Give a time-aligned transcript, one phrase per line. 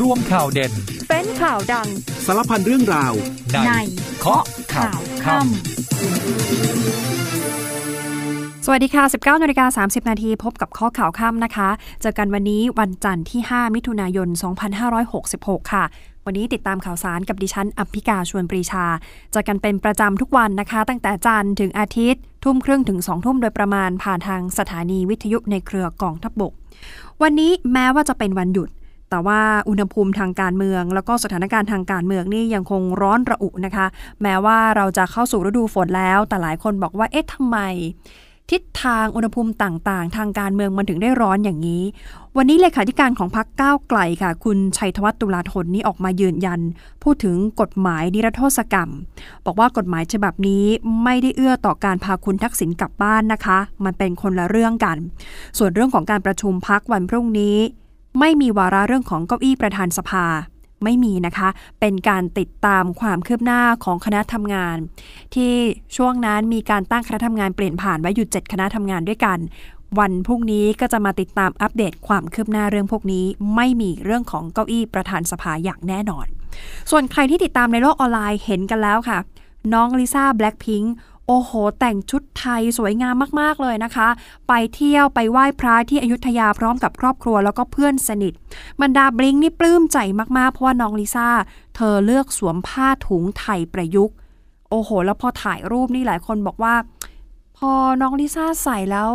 [0.00, 0.72] ร่วมข่าวเด่น
[1.08, 1.88] เป็นข่าวดัง
[2.26, 3.12] สารพันเรื่องราว
[3.66, 3.70] ใน
[4.20, 4.42] เคาะ
[4.74, 5.46] ข่าวค่ำ
[8.64, 11.68] สวัสดีค่ะ 19นาฬิกา30 นาทีพบกับข้อข่าวค่ำนะคะ
[12.02, 14.28] เจอกันวันนี้วันจันทร์ที่ 5 มิถุนายน
[15.00, 15.84] 2566 ค่ะ
[16.26, 18.84] วันนี้ติดตามข่าวสารกับดิฉันอัมพิกาชวนปรีชา
[19.32, 26.52] เจอกันเป็นประจำทุกวันนะคะ ตั้งแต่จันทร์ถึงอาทิตย์ ทุ่มครึ่งถึง2ทุ่มโดยประมาณผ่านทางสถานีวิทยุในเครือกองทัพบบก
[27.22, 28.68] วันนี้แม้ว่าจะเป็นวันหยุด
[29.10, 33.86] แต่ว่าอุณหภูมิทางการเมือง แล้วก็สถานการณ์ทางการเมืองนี่ยังคงร้อนระอุนะคะ
[34.22, 37.58] แม้ว่าเราจะเข้าสู่ฤดูฝนแล้ว แต่หลายคนบอกว่าเอ๊ะทำไม
[38.52, 41.82] ทิศทางอุณหภูมิต่างๆ ทางการเมืองมันถึงได้ร้อนอย่างนี้
[42.36, 46.60] วันนี้เลขาธิการของพรรคก้าวไกลค่ะ คุณชัยธวัฒน์ตุลาธนนี่ออกมายืนยัน
[47.02, 48.90] พูดถึงกฎหมายนิรโทษกรรม
[49.46, 50.64] บอกว่ากฎหมายฉบับนี้
[51.04, 54.98] ไม่ได้เอื้อต่อการพาคุณทักษิณกลับบ้านนะคะ มันเป็นคนละเรื่องกัน
[55.58, 57.56] ส่วนเรื่องของการประชุมพักวันพรุ่งนี้
[58.20, 60.24] ไม่มีวาระเรื่องของเก้าอี้ประธานสภา
[60.84, 61.48] ไม่มีนะคะ
[61.80, 64.76] เป็นการติดตามความคืบหน้าของคณะทำงาน
[65.34, 65.52] ที่
[65.96, 69.38] ช่วงนั้นมีการตั้งคณะทำงานเปลี่ยนผ่านไว้อยู่7คณะทำงานด้วยกัน
[69.98, 76.26] วันพรุ่งนี้ก็จะมาติดตามอัปเดตความคืบหน้าเรื่องพวกนี้ ไม่มีเรื่องของเก้าอี้ประธานสภาอย่างแน่นอน
[76.90, 79.18] ส่วนใครที่ติดตามในโลกออนไลน์เห็นกันแล้วค่ะ
[79.72, 80.94] น้องลิซ่าแบล็คพิงค์
[81.26, 84.08] โอ้โห แต่งชุดไทยสวยงามมาก ๆ เลยนะคะ
[84.48, 88.32] ไปเที่ยวไปไหว้พระที่อยุธยาพร้อมกับครอบครัวแล้วก็เพื่อนสนิท
[88.80, 89.98] บรรดาบลิงนี่ปลื้มใจ
[90.38, 91.28] มาก ๆ เพราะว่าน้องลิซ่า
[91.76, 94.14] เธอเลือกสวมผ้าถุงไทยประยุกต์
[94.70, 96.74] โอ้โห แล้วพอถ่ายรูปนี่หลายคนบอกว่า
[97.56, 99.08] พอน้องลิซ่าใส่แล้ว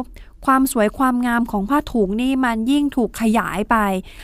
[0.45, 3.77] ความสวยความงามของผ้าถุงนี่มันยิ่งถูกขยายไป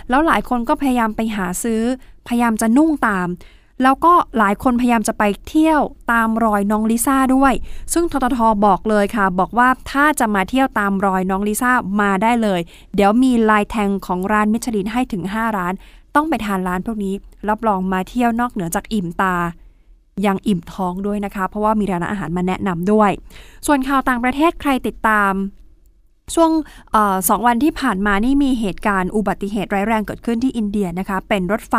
[0.09, 1.81] แล้วหลายคนก็พยายามไปหาซื้อ
[2.27, 3.27] พยายามจะนุ่งตาม
[3.83, 7.53] แล้วก็หลายคนพยายามจะไปเที่ยวตามรอยน้องลิซ่าด้วย
[7.93, 12.61] ซึ่งทททบอกเลยค่ะ บอกว่าถ้าจะมาเที่ยวตามรอยน้องลิซ่ามาได้เลย
[12.95, 15.73] เดี๋ยวมีลายแทงของร้านมิชลินให้ถึง 5 ร้าน
[16.15, 17.13] ต้องไปทานร้านพวกนี้
[17.49, 19.35] รับรองมาเที่ยวนอกเหนือจากอิ่มตา
[20.25, 23.11] ยังอิ่มท้องด้วยนะคะ เพราะว่ามีร้านอาหารมาแนะนำด้วย
[23.67, 25.33] ส่วนข่าวต่างประเทศใครติดตาม
[26.35, 26.51] ช่วง
[26.95, 26.97] อ
[27.29, 31.75] สองวันที่ผ่านมานี่มีเหตุการณ์อุบัติเหตุร้ายแรงเกิดขึ้นที่อินเดียนะคะ เป็นรถไฟ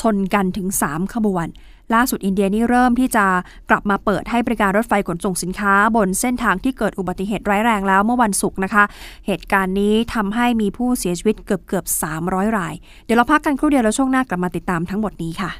[0.00, 1.46] ชนกันถึง 3 ขบวน
[1.94, 3.26] ล่าสุดอินเดียนี่เริ่มที่จะ
[3.70, 8.84] กลับมาเปิดให้บริการรถไฟขนส่งสินค้า บนเส้นทางที่เกิดอุบัติเหตุร้ายแรงแล้วเมื่อวันศุกร์นะคะ
[9.26, 11.84] เหตุการณ์นี้ทำให้มีผู้เสียชีวิตเกือบเกือบ
[12.20, 12.74] 300 ราย
[13.04, 15.52] เดี๋ยวเราพักกันครู่เดียวแล้วช่วงหน้ากลับมาติดตามทั้งหมดนี้ค่ะ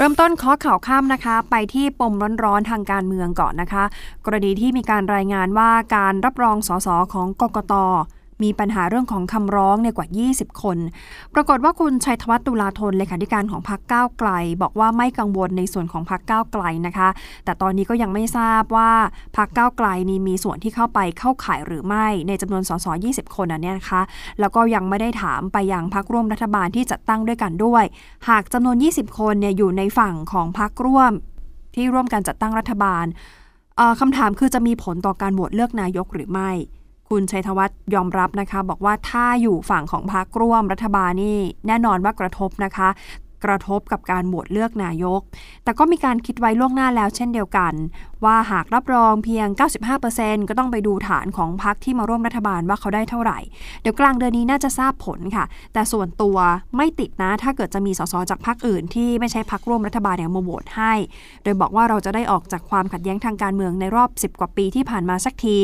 [0.00, 3.84] เริ่มต้นข้อข่าวข้ามนะคะ ไปที่ปมร้อนๆทางการเมืองก่อนนะคะ
[4.24, 7.74] กรณีที่มีการรายงานว่าการรับรองสสของกกต
[8.42, 10.78] มีปัญหาเรื่องของคำร้องเนี่ยกว่า 20 คน
[11.34, 14.30] ปรากฏว่าคุณชัยธวัฒน์ตุลาธนเลขาธิการของพรรคก้าวไกล
[14.62, 17.08] บอกว่าไม่กังวลในส่วนของพรรคก้าวไกลนะคะ
[17.44, 18.90] แต่ตอนนี้ก็ยังไม่ทราบว่า
[19.36, 24.02] พรรคก้าวไกลนี่มีส่วนที่เข้าไปเข้าข่ายหรือไม่ในจำนวนสส20 คนนั้นเนี่ยนะคะ
[24.40, 27.84] แล้วก็ยังไม่ได้ถามไปยังพรรคร่วมรัฐบาลที่จัดตั้งด้วยกันด้วย
[28.28, 31.12] หากจำนวน 20 คนเนี่ยอยู่ในฝั่งของพรรคร่วม
[31.74, 33.06] ที่ร่วมกันจัดตั้งรัฐบาล
[33.76, 36.50] เอ่อคำถามคือจะมีผลต่อการโหวตเลือกนายกหรือไม่
[37.14, 42.88] คุณชัยธวัฒน์ยอมรับนะคะ บอกว่าถ้าอยู่ฝั่งของพรรคร่วมรัฐบาลนี่แน่นอนว่ากระทบนะคะ
[43.44, 45.20] กระทบกับการโหวตเลือกนายก
[45.64, 47.74] แต่ก็มีการคิดไว้ล่วงหน้าแล้วเช่นเดียวกัน
[48.24, 49.46] ว่าหากรับรองเพียง
[49.98, 53.38] 95%ก็ต้องไปดูฐานของพรรคที่มาร่วมรัฐบาลว่าเขาได้เท่าไหร่
[53.82, 56.36] เดี๋ยวกลางเดือนนี้น่าจะทราบผลค่ะ แต่ส่วนตัว
[56.76, 60.92] ไม่ติดนะถ้าเกิดจะมีสสจากพรรคอื่น ที่ไม่ใช่พรรคร่วมรัฐบาลเนี่ยมาโหวตให้
[61.42, 65.58] โดยบอกว่าเราจะได้ออกจากความขัดแย้งทางการเมืองในรอบ 10 กว่าปีที่ผ่านมาสักที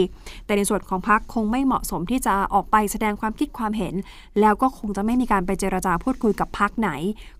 [0.46, 3.94] แต่ในส่วนของพรรคคงไม่เหมาะสมที่จะออกไปแสดงความคิดความเห็น
[4.40, 6.90] แล้วก็คงจะไม่มีการไปเจรจาพูดคุยกับพรรคไหน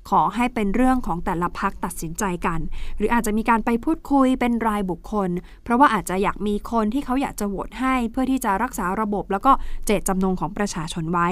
[0.08, 2.60] ขอให้เป็นเรื่องของแต่ละพรรคตัดสินใจกัน
[2.96, 5.30] หรืออาจจะมีการไปพูดคุยเป็นรายบุคคล
[5.64, 9.52] เพราะว่าอาจจะอยากมีคนที่เขาอยากจะโหวตให้ เพื่อที่จะรักษาระบบ แล้วก็
[9.86, 11.28] เจตจำนงของประชาชนไว้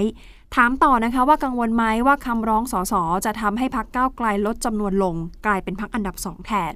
[0.55, 2.95] ถามต่อนะคะว่ากังวลไหมว่าคำร้องสส
[3.25, 5.15] จะทำให้พักก้าวไกลลดจำนวนลง
[5.47, 6.73] กลายเป็นพักอันดับสองแทน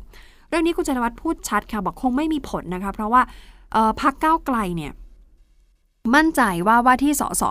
[0.48, 3.22] เรื่องนี้คุณชัยวัฒน์พูดชัดค่ะบอกคงไม่มีผลนะคะ เพราะว่า
[4.00, 4.92] พักก้าวไกลเนี่ย
[6.14, 7.44] มั่นใจว่าว่าที่สส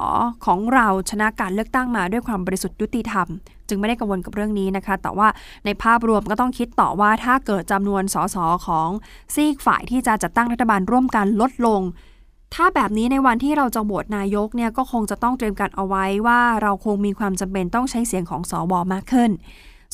[0.45, 3.27] ของเราชนะการเลือกตั้งมาด้วยความบริสุทธิ์ยุติธรรม
[3.67, 5.27] จึงไม่ได้กังวลกับเรื่องนี้นะคะ แต่ว่า
[5.65, 8.89] ในภาพรวมก็ต้องคิดต่อว่าถ้าเกิดจำนวนสสของ
[9.33, 11.81] ซีกฝ่ายที่จะจัดตั้งรัฐบาลร่วมกันลดลง
[12.53, 19.31] ถ้าแบบนี้ในวันที่เราจะโหวตนายกเนี่ยก็คงจะต้องเตรียมการเอาไว้ว่าเราคงมีความจำเป็นต้องใช้เสียงของสวมากขึ้น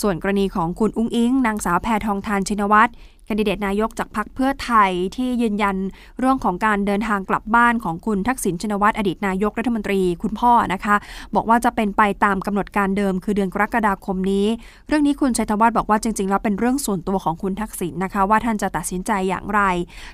[0.02, 2.92] ส่วนกรณีของคุณอุ้งอิงนางสาวแพทองทานชินวัตร
[3.28, 5.76] คนดิเดตนายกจากพรรคเพื่อไทยที่ยืนยัน
[6.20, 10.96] เรื่องของการเดินทางกลับบ้านของคุณทักษิณชินวัตรอดีตนายกรัฐมนตรีคุณพ่อนะคะ
[11.36, 14.46] บอกว่าจะเป็นไปตามกำหนดการเดิมคือเดือนกรกฎาคมนี้
[14.88, 19.62] เรื่องนี้คุณชัยธวัฒน์บอกว่าจริง ๆ แล้วเป็นเรื่องส่วนตัวของคุณทักษิณนะคะ ว่าท่านจะตัดสินใจอย่างไร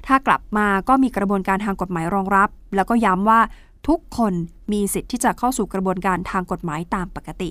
[0.07, 3.39] ถ้ากลับมาก็มีกระบวนการทางกฎหมายรองรับ แล้วก็ย้ำว่า
[3.87, 4.33] ทุกคน
[4.71, 7.49] มีสิทธิ์ที่จะเข้าสู่กระบวนการทางกฎหมายตามปกติ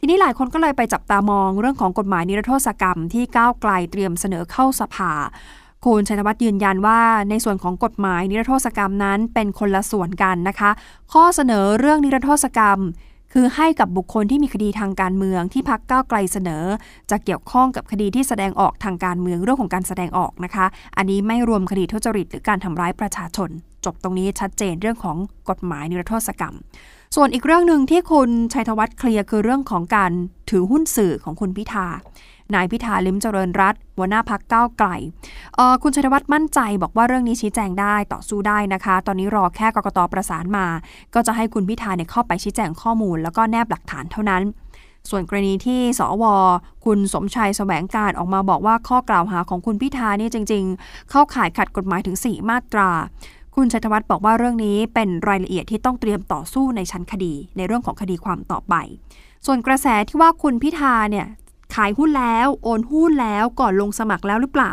[0.02, 5.12] ีนี้หลายคนก็เลยไปจับตามองเรื่องของกฎหมายนิรโทษกรรมที่ก้าวไกลเตรียมเสนอเข้าสภา
[5.84, 7.00] คุณชัยธวัฒน์ยืนยันว่า
[7.30, 10.70] ในส่วนของกฎหมายนิรโทษกรรมนั้นเป็นคนละส่วนกันนะคะ
[11.12, 12.78] ข้อเสนอเรื่องนิรโทษกรรม
[13.32, 16.64] คือให้กับบุคคลที่มีคดีทางการเมืองที่พักก้าวไกลเสนอ
[17.10, 20.66] จะเกี่ยวข้องกับคดีที่แสดงออกทางการเมืองเรื่องของการแสดงออกนะคะ
[20.96, 23.50] อันนี้ไม่รวมคดีทุจริตหรือการทำร้ายประชาชน
[23.84, 25.16] จบตรงนี้ชัดเจนเรื่องของ
[25.48, 26.54] กฎหมายนิรโทษกรรม
[27.14, 30.12] ส่วนอีกเรื่องหนึ่งที่คุณชัยธวัฒน์เคลียร์คือเรื่องของการ
[30.50, 31.86] ถือหุ้นสื่อของคุณพิธา
[32.54, 34.88] นายพิธาลิมเจริญรัตหัวหน้าพักก้าวไกล
[35.82, 40.66] คุณชัยธวัฒน์มั่นใจบอกว่าเรื่องนี้ชี้แจงได้ต่อสู้ได้นะคะ ตอนนี้รอแค่กรกตประสานมา
[41.14, 44.42] ก็จะให้คุณพิธาเนี่ยเข้าไปชี้แจงข้อมูล แล้วก็แนบหลักฐานเท่านั้น
[45.10, 46.24] ส่วนกรณีที่สว
[46.84, 52.90] คุณสมชัยแสวงการออกมาบอกว่าข้อกล่าวหาของคุณพิธานี่จริง ๆ เข้าข่ายขัดกฎหมายถึง 4 มาตรา
[53.58, 58.74] คุณชัยธวัฒน์บอกว่าเรื่องนี้เป็นรายละเอียดที่ต้องเตรียมต่อสู้ในชั้นคดี ในเรื่องของคดีความต่อไป
[59.46, 61.26] ส่วนกระแสที่ว่าคุณพิธาเนี่ย
[61.74, 64.72] ขายหุ้นแล้วโอนหุ้นแล้วก่อนลงสมัครแล้วหรือเปล่า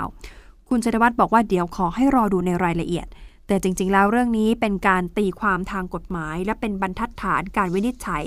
[0.69, 3.07] คุณชัยธวัฒน์บอกว่าเดี๋ยวขอให้รอดูในรายละเอียด
[3.47, 8.23] แต่จริง ๆ แล้วเรื่องนี้เป็นการตีความทางกฎหมาย และเป็นบรรทัดฐานการวินิจฉัย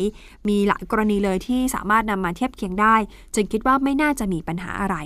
[0.49, 2.97] มีหลายกรณีเลยที่สามารถนำมาเทียบเคียงได้
[3.35, 4.97] จึงคิดว่าไม่น่าจะมีปัญหาอะไร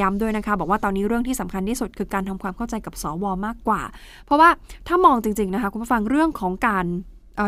[0.00, 3.82] ย้ำด้วยนะคะ บอกว่าตอนนี้เรื่องที่สำคัญที่สุดคือการทำความเข้าใจกับสวมากกว่า
[4.24, 4.48] เพราะว่า
[4.88, 6.86] ถ้ามองจริง ๆ นะคะ คุณผู้ฟังเรื่องของการ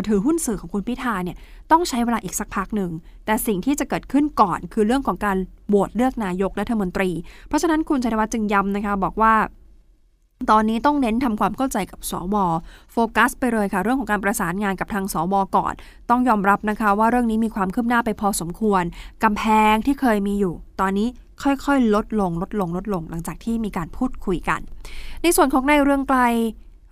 [0.09, 1.37] ถือหุ้นสื่อของคุณพิธาเนี่ย
[1.71, 2.91] ต้องใช้เวลาอีกสักพักหนึ่ง
[3.27, 5.37] แต่สิ่งที่จะเกิดขึ้นก่อนคือเรื่องของการ
[5.69, 7.11] โหวตเลือกนายกรัฐมนตรี
[7.49, 9.35] เพราะฉะนั้นคุณชัยวัฒน์จึงย้ำนะคะ บอกว่า
[10.51, 12.37] ตอนนี้ต้องเน้นทำความเข้าใจกับสว
[12.93, 15.75] โฟกัส ไปเลยค่ะ เรื่องของการประสานงานกับทางสวก่อน
[16.11, 18.83] ต้องยอมรับนะคะ ว่าเรื่องนี้มีความคืบหน้าไปพอสมควร
[19.25, 21.09] กำแพงที่เคยมีอยู่ ตอนนี้
[21.43, 24.61] ค่อยๆ ลดลงลดลงลดลง หลังจากที่มีการพูดคุยกัน
[25.23, 26.21] ในส่วนของนายเรืองไกล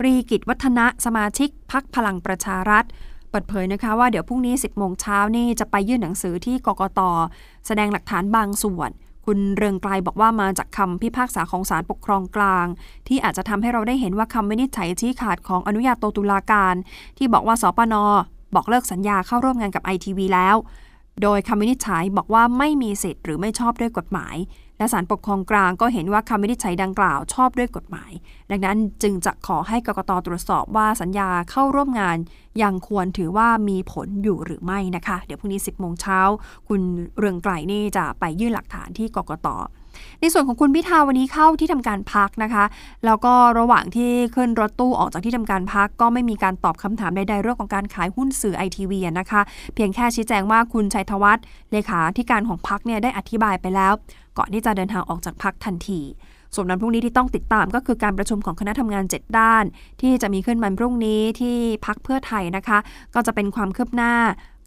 [0.04, 2.84] รีกิจวัฒนะสมาชิกพักพลังประชารัฐ
[3.30, 7.00] เปิดเผยนะคะว่าเดี๋ยวพรุ่งนี้ 10 โมงเช้านี่จะไปยื่นหนังสือที่กกต
[7.66, 8.90] แสดงหลักฐานบางส่วน
[9.26, 12.66] คุณเรืองไกลบอกว่ามาจากคำพิพากษาของศาลปกครองกลาง
[13.08, 16.74] ที่อาจจะทำให้เราได้เห็นว่าคำวินิจฉัยชี้ขาดของอนุญาโตตุลาการ
[17.18, 17.94] ที่บอกว่าสปน
[18.54, 20.56] บอกเลิกสัญญาเข้าร่วมงานกับไอทีวีแล้ว
[21.22, 24.36] โดยคำวินิจฉัยบอกว่าไม่มีสิทธิ์หรือไม่ชอบด้วยกฎหมาย
[24.78, 28.12] และศาลปกครองกลางก็เห็นว่าคำวินิจฉัยดังกล่าวชอบด้วยกฎหมาย
[28.50, 32.18] ดังนั้นจึงจะขอให้กกตตรวจสอบว่าสัญญาเข้าร่วมงาน
[32.62, 36.20] ยังควรถือว่ามีผลอยู่หรือไม่นะคะ เดี๋ยวพรุ่งนี้ 10 โมงเช้า
[36.68, 36.80] คุณ
[37.18, 39.48] เรืองไกลนี่จะไปยื่นหลักฐานที่กกต
[40.20, 42.64] ในส่วนของคุณพิธาวันนี้เข้าที่ทำการพักนะคะ
[43.04, 49.40] แล้วก็ระหว่างที่ขึ้นรถตู้ออกจากที่ทำการพัก ก็ไม่มีการตอบคำถามใดๆเรื่องของการขายหุ้นสื่อไอทีวีนะคะ
[49.74, 53.92] เพียงแค่ชี้แจงว่าคุณชัยธวัฒน์เลขาธิการของพักเนี่ยได้อธิบายไปแล้ว
[54.38, 56.02] ก่อนที่จะเดินทางออกจากพักทันที
[56.54, 59.64] ส่วนวันพรุ่งนี้ที่ต้องติดตามก็คือการประชุมของคณะทำงาน 7 ด้าน
[60.00, 61.56] ที่จะมีขึ้นวันพรุ่งนี้ที่
[61.86, 62.78] พักเพื่อไทยนะคะ
[63.14, 64.12] ก็จะเป็นความคืบหน้า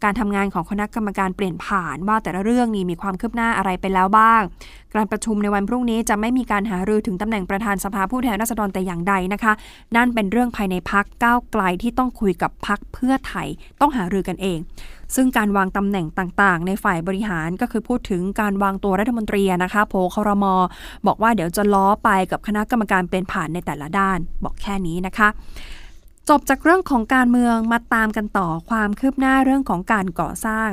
[0.04, 4.42] การทำงานของคณะกรรมการเปลี่ยนผ่านว่าแต่ละเรื่องนี้มีความคืบหน้าอะไรไปแล้วบ้าง
[4.94, 9.52] การประชุมในวันพรุ่งนี้จะไม่มีการหารือถึงตำแหน่งประธานสภาผู้แทนราษฎรแต่อย่างใดนะคะ
[9.96, 13.48] นั่นเป็นเรื่องภายในพักก้าวไกลที่ต้องคุยกับพักเพื่อไทย
[13.80, 14.58] ต้องหารือกันเอง
[15.14, 20.54] ซึ่งการวางตำแหน่งต่างๆ ในฝ่ายบริหารก็คือพูดถึงการวางตัวรัฐมนตรีนะคะโผครมอ
[21.06, 25.28] บอกว่าเดี๋ยวจะล้อไปกับคณะกรรมการเปลี่ยนผ่านในแต่ละด้าน บอกแค่นี้นะคะ
[26.28, 30.68] จบจากเรื่องของการเมืองมาตามกันต่อความคืบหน้าเรื่องของการก่อสร้าง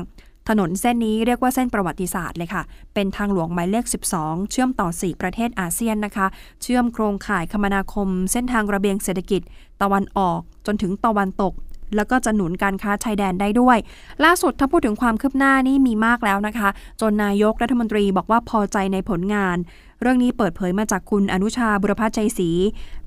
[0.50, 3.86] ถนนเส้นนี้เรียกว่าเส้นประวัติศาสตร์เลยค่ะ เป็นทางหลวงหมายเลข
[4.18, 6.28] 12 เชื่อมต่อ 4 ประเทศอาเซียนนะคะ
[6.62, 9.42] เชื่อมโครงข่ายคมนาคม เส้นทางระเบียงเศรษฐกิจ
[9.82, 11.54] ตะวันออกจนถึงตะวันตก
[11.96, 13.78] แล้วก็จะหนุนการค้าชายแดนได้ด้วย
[14.24, 16.70] ล่าสุดถ้าพูดถึงความคืบหน้านี่มีมากแล้วนะคะ
[17.02, 19.58] จนนายกรัฐมนตรีบอกว่าพอใจในผลงาน
[20.02, 22.50] เรื่องนี้เปิดเผยมาจากคุณอนุชาบุรพชัยศรี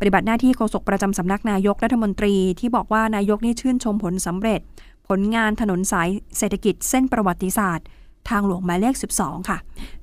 [0.01, 4.61] ปฏิบัติหน้าที่โฆษกประจำสำนักนายกรัฐมนตรีที่บอกว่านายกนี่ชื่นชมผลสำเร็จ
[5.09, 6.09] ผลงานถนนสาย
[6.39, 7.87] เศรษฐกิจเส้นประวัติศาสตร์
[8.31, 9.59] ทางหลวงหมายเลข 12 ค่ะ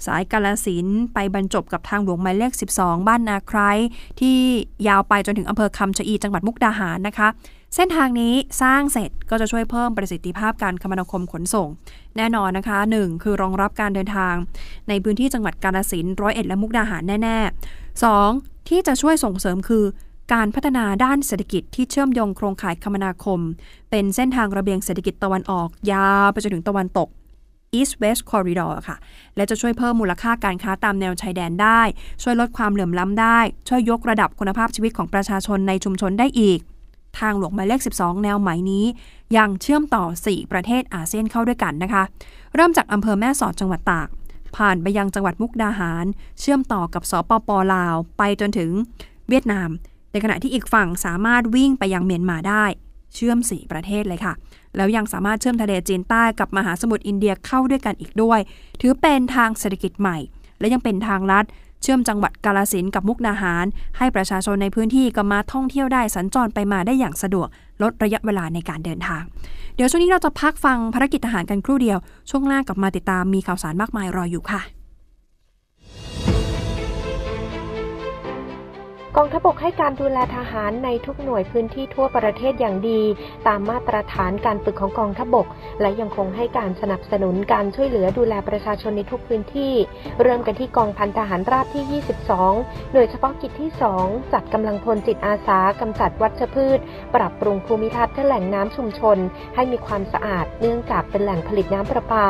[0.05, 3.69] สายกาลสินไปบรรจบกับทางหลวงหมายเลข 12 บ้านนาไคร้
[4.19, 4.35] ที่
[4.87, 7.27] ยาวไปจนถึงอำเภอคำชะอีจังหวัดมุกดาหารนะคะ
[7.75, 11.67] เส้นทางนี้สร้างเสร็จก็จะช่วยเพิ่มประสิทธิภาพการคมนาคมขนส่ง
[12.17, 13.23] แน่นอนนะคะ 1.
[13.23, 14.33] คือรองรับการเดินทาง
[14.89, 17.37] ในพื้นที่จังหวัดกาฬสินธุ์ร้อยเอ็ดและมุกดาหารแน่
[17.75, 18.67] ๆ 2.
[18.69, 19.83] ที่จะช่วยส่งเสริมคือ
[20.33, 23.39] การพัฒนาด้านเศรษฐกิจที่เชื่อมโยงโครงข่ายคมนาคม
[23.89, 27.07] เป็นเส้นทางระเบียงเศรษฐกิจตะวันออก ยาวไปจนถึงตะวันตก
[27.79, 28.97] East West Corridor ค่ะ
[29.35, 31.81] และจะช่วยเพิ่มมูลค่าการค้าตามแนวชายแดนได้
[32.23, 36.59] ช่วยลดความเหลื่อมล้ำได้ ช่วยยกระดับคุณภาพชีวิตของประชาชนในชุมชนได้อีก
[37.19, 38.85] ทางหลวงหมายเลข 12 แนวหมายนี้
[39.37, 42.03] ยังเชื่อมต่อ 4 ประเทศอาเซียนเข้าด้วยกันนะคะ
[42.55, 44.07] เริ่มจากอำเภอแม่สอดจังหวัดตาก
[44.55, 46.05] ผ่านไปยังจังหวัดมุกดาหาร
[46.39, 48.71] เชื่อมต่อกับสปปลาว ไปจนถึง
[49.29, 49.69] เวียดนาม
[50.11, 52.65] ในขณะที่อีกฝั่งสามารถวิ่งไปยังเมียนมาได้
[53.15, 54.33] เชื่อม 4 ประเทศเลยค่ะ
[54.75, 58.39] แล้วยังสามารถเชื่อมทะเลจีนใต้กับมหาสมุทรอินเดียเข้าด้วยกันอีกด้วย
[58.81, 60.17] ถือเป็นทางเศรษฐกิจใหม่
[60.59, 61.45] และยังเป็นทางลัด
[61.81, 63.65] เชื่อมจังหวัดกาลสินกับมุกนาหาร
[63.97, 67.47] ให้ประชาชนในพื้นที่ก็มาท่องเที่ยวได้สัญจรไปมาได้อย่างสะดวก
[67.83, 69.23] ลดระยะเวลาในการเดินทาง
[69.75, 71.97] เดี๋ยวช่วงนี้เราจะพักฟังภารกิจทหารกันครู่เดียว
[72.29, 74.61] ช่วงหน้ากลับมาติดตามมีข่าวสารมากมายรออยู่ค่ะ
[79.21, 83.01] องทัพบกให้การดูแลทหารในทุกหน่วยพื้นที่ทั่วประเทศอย่างดี
[83.47, 85.47] ตามมาตรฐานการฝึกของกองทัพบก
[85.81, 89.73] และยังคงให้การสนับสนุนการช่วยเหลือดูแลประชาชนในทุกพื้นที่
[90.21, 92.01] เริ่มกันที่กองพันทหารราบที่
[92.41, 93.71] 22 หน่วยเฉพาะกิจที่
[94.01, 96.79] 2 จัดกำลังพลจิตอาสากำจัดวัชพืช
[97.15, 99.17] ปรับปรุงภูมิทัศน์และแหล่งน้ำชุมชน
[99.55, 102.27] ให้มีความสะอาดเนื่องจากเป็นแหล่งผลิตน้ำประปา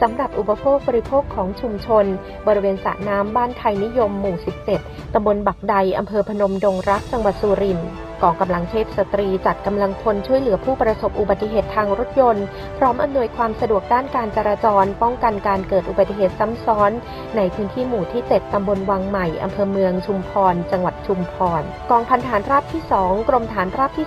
[0.00, 2.04] สำหรับอุปโภคบริโภคของชุมชน
[2.46, 4.36] บริเวณสระน้ำบ้านไทยนิยมหมู่
[4.74, 7.90] 17ตำบลบักใดอำเภอพนมดงรักจังหวัดสุรินทร์
[8.22, 12.44] กองกำลังเทพสตรีจัดกำลังพลช่วยเหลือผู้ประสบอุบัติเหตุทางรถยนต์
[12.78, 16.90] พร้อมอำนวยความสะดวกด้านการจราจร ป้องกันการเกิดอุบัติเหตุซ้ำซ้อน
[17.36, 24.06] ในพื้นที่หมู่ที่ 7 ตำบลวังใหม่อำเภอเมืองชุมพร จังหวัดชุมพร กองพันฐานราบที่ 2 กรมฐานราบที่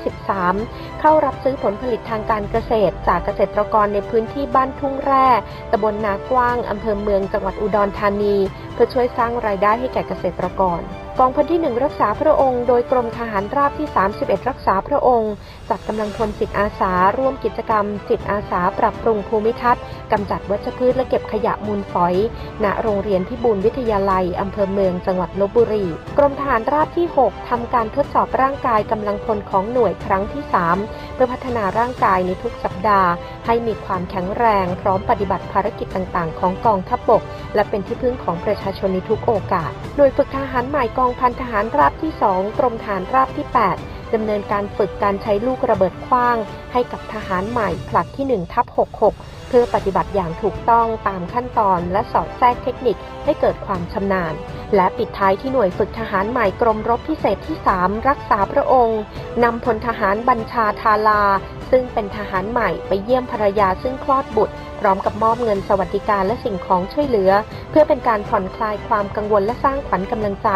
[0.49, 5.27] 13 เข้ารับซื้อผลผลิตทางการเกษตร จากเกษตรกรในพื้นที่บ้านทุ่งแร่
[5.71, 8.35] ตำบลนากว้างอำเภอเมืองจังหวัดอุดรธานี
[8.73, 10.81] เพื่อช่วยสร้างรายได้ให้แก่เกษตรกร
[11.19, 15.33] กองพันที่ 1 รักษาพระองค์ โดยกรมทหารราบที่ 31 รักษาพระองค์
[15.69, 22.15] จัดกำลังพลจิตอาสา ร่วมกิจกรรม จิตอาสา ปรับปรุงภูมิทัศน์กำจัดวัชพืชและเก็บขยะมูลฝอย
[22.63, 25.85] ณ โรงเรียนพิบูลวิทยาลัยอำเภอเมืองจังหวัดลบบุรี
[26.17, 30.43] กรมทหารราบที่ 6 ทำการทดสอบร่างกายกำลังพลของหน่วยครั้งที่
[30.79, 33.09] 3 เพื่อพัฒนาร่างกายในทุกสัปดาห์
[33.45, 37.21] ให้มีความแข็งแรงพร้อมปฏิบัติภารกิจต่างๆ ของกองทัพบก
[37.55, 43.45] และเป็นที่พึ่งของประชาชนในทุกโอกาส หน่วยฝึกทหารใหม่กองพันทหารราบที่ 2 กรมทหารราบที่
[43.79, 46.37] 8 ดำเนินการฝึกการใช้ลูกระเบิดคว้าง
[46.73, 48.65] ให้กับทหารใหม่ผลัดที่1ทับ
[49.03, 54.33] 66 เพื่อปฏิบัติอย่างถูกต้องตามขั้นตอนและสอดแทรกเทคนิคให้เกิดความชำนาญ
[54.75, 59.01] และปิดท้ายที่หน่วยฝึกทหารใหม่กรมรบพิเศษที่ 3 รักษาพระองค์
[59.43, 61.23] นำพลทหารบัญชาทาลา
[61.71, 67.31] ซึ่งเป็นทหารใหม่ไปเยี่ยมภรรยาซึ่งคลอดบุตร พร้อมกับมอบเงินสวัสดิการและสิ่งของช่วยเหลือ
[67.69, 70.49] เพื่อเป็นการผ่อนคลายความกังวลและสร้างขวัญกำลังใจ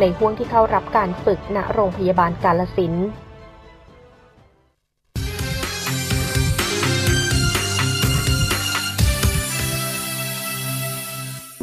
[0.00, 3.23] ในห่วงที่เข้ารับการฝึกณโรงพยาบาลกาลสินธุ์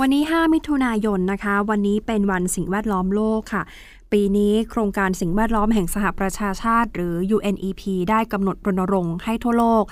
[0.04, 3.64] วันนี้ 5 มิถุนายนนะคะ วันนี้เป็นวันสิ่งแวดล้อมโลกค่ะ
[4.12, 9.84] ปีนี้โครงการสิ่งแวดล้อมแห่งสหประชาชาติ หรือ UNEP ได้กำหนดรณรงค์ให้ทั่วโลก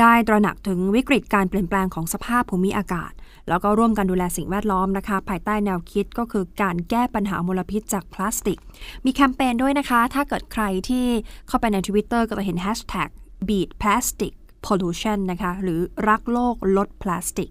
[0.00, 3.12] ได้ตระหนักถึงวิกฤตการเปลี่ยนแปลงของสภาพภูมิอากาศ
[3.48, 8.58] แล้วก็ร่วมกันดูแลสิ่งแวดล้อมนะคะ ภายใต้แนวคิดก็คือการแก้ปัญหามลพิษจากพลาสติก
[9.04, 11.06] มีแคมเปญด้วยนะคะ ถ้าเกิดใครที่
[11.48, 13.10] เข้าไปใน Twitter ก็จะเห็น Hashtag
[13.48, 14.32] beat plastic
[14.66, 17.50] pollution นะคะ หรือรักโลกลดพลาสติก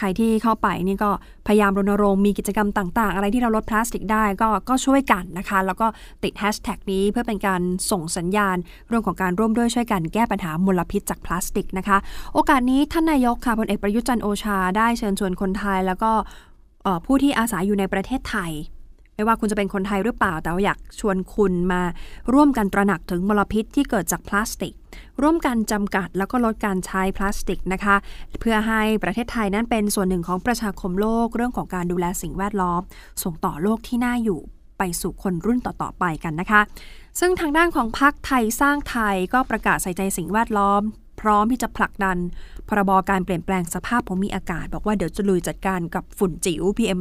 [0.00, 1.10] ใครที่เข้าไปนี่ก็
[1.46, 5.86] พยายามรณรงค์มีกิจกรรมต่างๆ อะไรที่เราลดพลาสติกได้ก็ก็ช่วยกันนะคะ แล้วก็
[6.22, 8.56] ติดแฮชแท็กนี้เพื่อเป็นการส่งสัญญาณ
[8.88, 11.98] เรื่องของการร่วมด้วยช่วยกันแก้ปัญหามลพิษจากพลาสติกนะคะ
[12.34, 16.12] โอกาสนี้ท่านนายกค่ะพลเอกประยุทธ์จันโอชา ได้เชิญชวนคนไทย แล้วก็
[17.06, 18.52] ผู้ที่อาศัยอยู่ในประเทศไทย
[19.20, 21.82] ไม่ว่าคุณจะเป็นคนไทยหรือเปล่า แต่ว่าอยากชวนคุณมา
[22.34, 24.72] ร่วมกันตระหนักถึงมลพิษที่เกิดจากพลาสติก
[25.22, 27.96] ร่วมกันจำกัดแล้วก็ลดการใช้พลาสติกนะคะ
[28.40, 32.82] เพื่อให้ประเทศไทยนั้นเป็นส่วนหนึ่งของประชาคมโลก เรื่องของการดูแลสิ่งแวดล้อม
[33.22, 34.40] ส่งต่อโลกที่น่าอยู่
[34.78, 36.60] ไปสู่คนรุ่นต่อ ๆ ไปกันนะคะ
[37.20, 40.82] ซึ่งทางด้านของพรรคไทยสร้างไทยก็ประกาศใส่ใจสิ่งแวดล้อม
[41.20, 42.18] พร้อมที่จะผลักดัน
[42.68, 47.00] พรบการเปลี่ยนแปลงสภาพภูมิอากาศ บอกว่าเดี๋ยวจะลุยจัดการกับฝุ่นจิ๋ว PM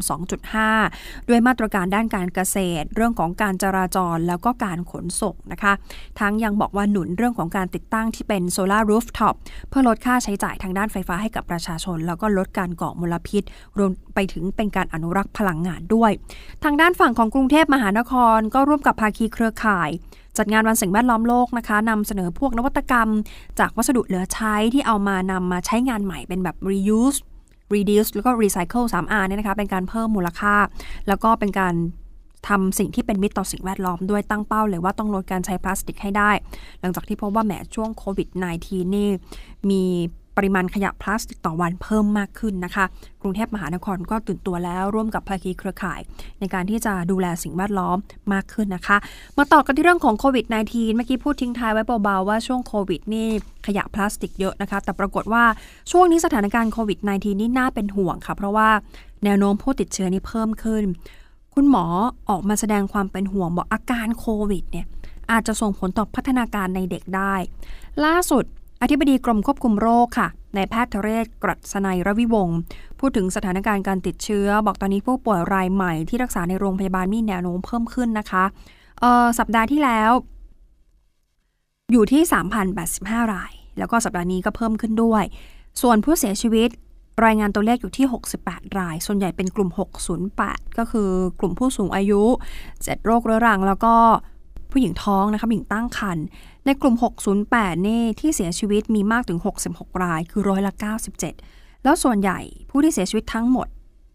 [0.63, 5.73] 2.5 ด้วยมาตรการด้านการเกษตร เรื่องของการจราจรแล้วก็การขนส่งนะคะ
[6.19, 9.35] ทั้งยังบอกว่าหนุนเรื่องของการติดตั้งที่เป็น solar rooftop
[9.69, 13.43] เพื่อลดค่าใช้จ่ายทางด้านไฟฟ้าให้กับประชาชน แล้วก็ลดการก่อมลพิษ
[13.77, 16.11] รวมไปถึงเป็นการอนุรักษ์พลังงานด้วย
[16.63, 19.89] ทางด้านฝั่งของกรุงเทพมหานครก็ร่วมกับภาคีเครือข่าย
[20.39, 23.09] จัดงานวันสิ่งแวดล้อมโลกนะคะนำเสนอพวกนวัตกรรม
[23.59, 27.19] จากวัสดุเหลือใช้ที่เอามานำมาใช้งานใหม่เป็นแบบ reuse
[27.73, 30.55] reduce แล้วก็ recycle 3R เนี่ยนะคะ เป็นการเพิ่มมูลค่า
[31.07, 31.73] แล้วก็เป็นการ
[32.47, 36.31] ทำสิ่งที่เป็นมิตรต่อสิ่งแวดล้อมด้วยตั้งเป้าเลยว่าต้องลดการใช้พลาสติกให้ได้
[36.79, 38.27] หลังจากที่พบว่าแหมช่วงโควิด
[38.61, 39.09] -19 นี่
[39.69, 39.83] มี
[40.39, 42.85] ปริมาณขยะพลาสติกต่อวันเพิ่มมากขึ้นนะคะ
[43.21, 45.99] กรุงเทพมหานครก็ตื่นตัวแล้วร่วมกับภาคีเครือข่าย
[46.39, 47.97] ในการที่จะดูแลสิ่งแวดล้อม
[48.33, 48.97] มากขึ้นนะคะ
[49.37, 53.27] มาต่อกันที่เรื่องของโควิด -19 เมื่อกี้พูดทิ้งท้ายไว้เบาๆว่าช่วงโควิดนี่
[53.67, 55.43] ขยะพลาสติกเยอะนะคะ แต่ปรากฏว่า
[55.91, 58.69] ช่วงนี้สถานการณ์โควิด -19 นี่น่าเป็นห่วงค่ะ เพราะว่า
[59.23, 60.83] แนวโน้มผู้ติดเชื้อนี่เพิ่มขึ้น
[61.53, 61.85] คุณหมอ
[62.29, 64.85] ออกมาแสดงความเป็นห่วงบอกอาการโควิดเนี่ย
[65.31, 67.33] อาจจะส่งผลต่อพัฒนาการในเด็กได้
[68.05, 68.45] ล่าสุด
[68.81, 72.57] อธิบดีกรมควบคุมโรคค่ะนายแพทย์ทเรศกรัศนัยรวิวงศ์
[72.99, 78.43] พูดถึงสถานการณ์การติดเชื้อ บอกตอนนี้ผู้ป่วยรายใหม่ที่รักษาในโรงพยาบาลมีแนวโน้มเพิ่มขึ้นนะคะ
[79.39, 80.11] สัปดาห์ที่แล้ว
[81.91, 82.21] อยู่ที่
[82.77, 85.23] 3,085 ราย แล้วก็สัปดาห์นี้ก็เพิ่มขึ้นด้วย
[85.81, 86.69] ส่วนผู้เสียชีวิต
[87.25, 88.05] รายงานตัวเลขอยู่ที่
[88.41, 89.69] 68 ราย ส่วนใหญ่เป็นกลุ่ม
[90.23, 91.09] 608 ก็คือ
[91.39, 92.21] กลุ่มผู้สูงอายุ
[92.67, 93.95] 7 โรคเรื้อรัง แล้วก็
[94.71, 96.25] ผู้หญิงท้องนะคะหญิงตั้งครรภ์
[96.69, 96.95] ในกลุ่ม
[97.41, 100.73] 608 นี่ที่เสียชีวิตมีมากถึง 66 ราย คือร้อยละ
[101.27, 103.67] 97 แล้วส่วนใหญ่ผู้ที่เสียชีวิตทั้งหมด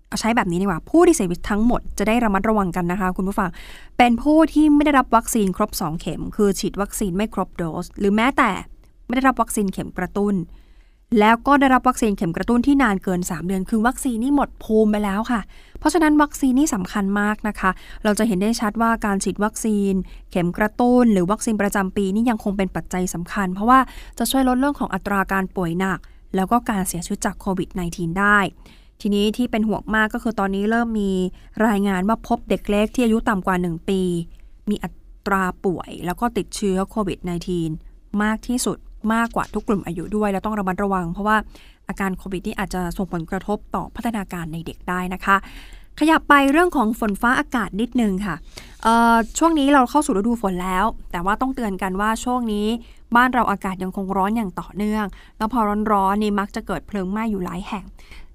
[0.08, 3.50] เอาใช้แบบนี้ดีกว่า ผู้ที่เสียชีวิตทั้งหมดจะได้ระมัดระวังกันนะคะ คุณผู้ฟัง
[3.98, 8.50] เป็นผู้ที่ไม่ได้รับวัคซีนครบ 2 เข็ม คือฉีดวัคซีนไม่ครบโดส หรือแม้แต่
[9.06, 10.34] ไม่ได้รับวัคซีนเข็มกระตุ้น
[11.20, 15.40] แล้วก็ได้รับวัคซีนเข็มกระตุ้นที่นานเกิน 3 เดือน คือวัคซีนนี่หมดภูมิไปแล้วค่ะ
[15.78, 17.70] เพราะฉะนั้นวัคซีนนี่สำคัญมากนะคะ
[18.04, 19.92] เราจะเห็นได้ชัดว่าการฉีดวัคซีน
[20.30, 23.80] เข็มกระตุ้น หรือวัคซีนประจำปีนี่ยังคงเป็นปัจจัยสำคัญ เพราะว่า
[24.18, 25.98] จะช่วยลดเรื่องของอัตราการป่วยหนัก
[26.36, 28.38] แล้วก็การเสียชีวิตจากโควิด -19 ได้
[29.00, 31.12] ทีนี้ที่เป็นห่วงมากก็คือตอนนี้เริ่มมี
[31.66, 34.00] รายงานว่าพบเด็กเล็กที่อายุต่ำกว่า 1 ปี
[34.70, 34.90] มีอั
[35.26, 37.18] ตราป่วยแล้วก็ติดเชื้อโควิด
[37.70, 38.78] -19 มากที่สุด
[39.14, 41.36] มากกว่าทุกกลุ่มอายุด้วย แล้วต้องระมัดระวัง เพราะว่า
[41.88, 45.36] อาการโควิดนี่อาจจะส่งผลกระทบต่อพัฒนาการในเด็กได้นะคะ
[46.00, 48.36] ขยับไปเรื่องของฝนฟ้าอากาศนิดนึงค่ะ
[49.38, 52.66] ช่วงนี้เราเข้าสู่ฤดูฝนแล้ว แต่ว่าต้องเตือนกันว่าช่วงนี้
[53.16, 55.04] บ้านเราอากาศยังคงร้อนอย่างต่อเนื่อง
[55.38, 55.60] แล้วพอ
[55.92, 57.84] ร้อนๆนี่มักจะเกิดเพลิงไหม้อยู่หลายแห่ง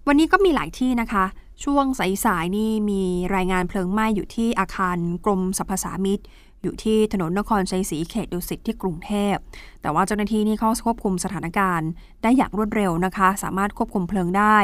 [0.08, 1.26] วันนี้ก็มีหลายที่นะคะ
[1.64, 1.86] ช่วง
[2.26, 3.02] สายๆนี่มี
[3.36, 6.20] รายงานเพลิงไหม้อยู่ที่อาคารกรมสรรพสามิต
[6.64, 9.36] อยู่ที่ถนนนครชัยศรีเขตดุสิตที่กรุงเทพ
[9.82, 11.90] แต่ว่าเจ้าหน้าที่นี่เขาควบคุมสถานการณ์
[12.24, 14.58] ได้อย่างรวดเร็วนะคะ สามารถควบคุมเพลิงได้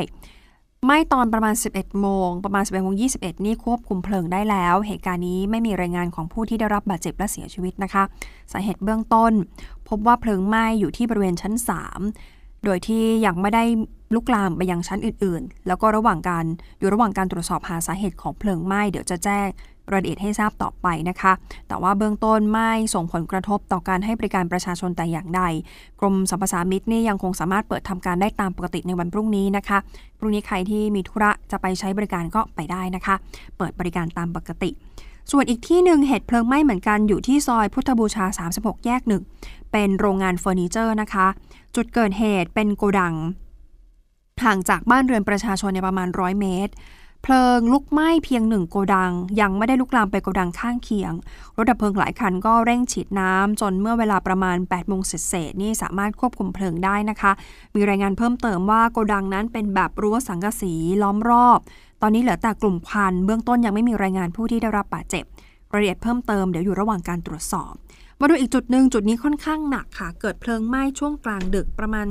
[0.85, 8.03] ไม่ตอนประมาณ 11 โมง ประมาณ 11โมง21 นี่ควบคุมเพลิงได้แล้ว เหตุการณ์นี้ไม่มีรายงานของผู้ที่ได้รับบาดเจ็บและเสียชีวิตนะคะ
[8.51, 9.33] สาเหตุเบื้องต้น
[9.89, 11.53] พบว่าเพลิงไหม้อยู่ที่บริเวณชั้น
[12.09, 13.63] 3 โดยที่ยังไม่ได้
[14.13, 16.45] ลุกลามไปยังชั้นอื่น ๆ แล้วก็ระหว่างการ
[16.79, 19.47] อยู่ระหว่างการตรวจสอบหาสาเหตุของเพลิงไหม้ เดี๋ยวจะแจ้ง
[19.91, 21.33] รายละเอียดให้ทราบต่อไปนะคะ
[21.67, 25.41] แต่ว่าเบื้องต้นไม่ส่งผลกระทบต่อการให้บริการประชาชนแต่อย่างใด
[25.99, 29.77] กรมสรรพสามิตนี่ยังคงสามารถเปิดทำการได้ตามปกติในวันพรุ่งนี้นะคะ
[30.17, 33.15] พรุ่งนี้ใครที่มีธุระจะไปใช้บริการก็ไปได้นะคะ
[33.57, 34.69] เปิดบริการตามปกติ
[35.31, 38.25] ส่วนอีกที่หนึ่งเหตุเพลิงไหม้เหมือนกันอยู่ที่ซอยพุทธบูชา
[38.57, 39.23] 36 แยกหนึ่ง
[39.71, 41.27] เป็นโรงงานเฟอร์นิเจอร์นะคะ
[41.75, 43.15] จุดเกิดเหตุเป็นโกดัง
[44.43, 46.73] ห่างจากบ้านเรือนประชาชนในประมาณ 100 เมตร
[47.27, 49.11] เพลิงลุกไหม้เพียงหนึ่งโกดัง
[49.41, 51.13] ยังไม่ได้ลุกลามไปโกดังข้างเคียง
[51.55, 57.31] รถดับเพลิงหลายคันก็เร่งฉีดน้ำจนเมื่อเวลาประมาณ8โมงเศษนี่สามารถควบคุมเพลิงได้นะคะ
[57.75, 61.59] มีรายงานเพิ่มเติมว่าโกดังนั้นเป็นแบบรั้วสังกะสีล้อมรอบ
[62.01, 65.23] ตอนนี้เหลือแต่กลุ่มควันเบื้องต้นยังไม่มีรายงานผู้ที่ได้รับบาดเจ็บ
[65.73, 67.73] รายละเอียดเพิ่มเติมเดี๋ยวอยู่ระหว่างการตรวจสอบ
[68.19, 72.07] มาดูอีกจุดหนึ่งจุดนี้ค่อนข้างหนักค่ะ เกิดเพลิงไหม้ช่วงกลางดึกประมาณ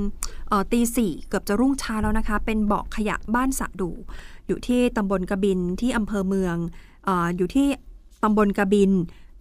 [0.73, 3.91] ตีสี่เกือบจะรุ่งเช้าแล้วนะคะ เป็นเบาะขยะบ้านสะดู
[4.47, 6.57] อยู่ที่ตำบลกบินที่อำเภอเมือง
[7.09, 7.67] ออยู่ที่
[8.23, 8.91] ตำบลกบิน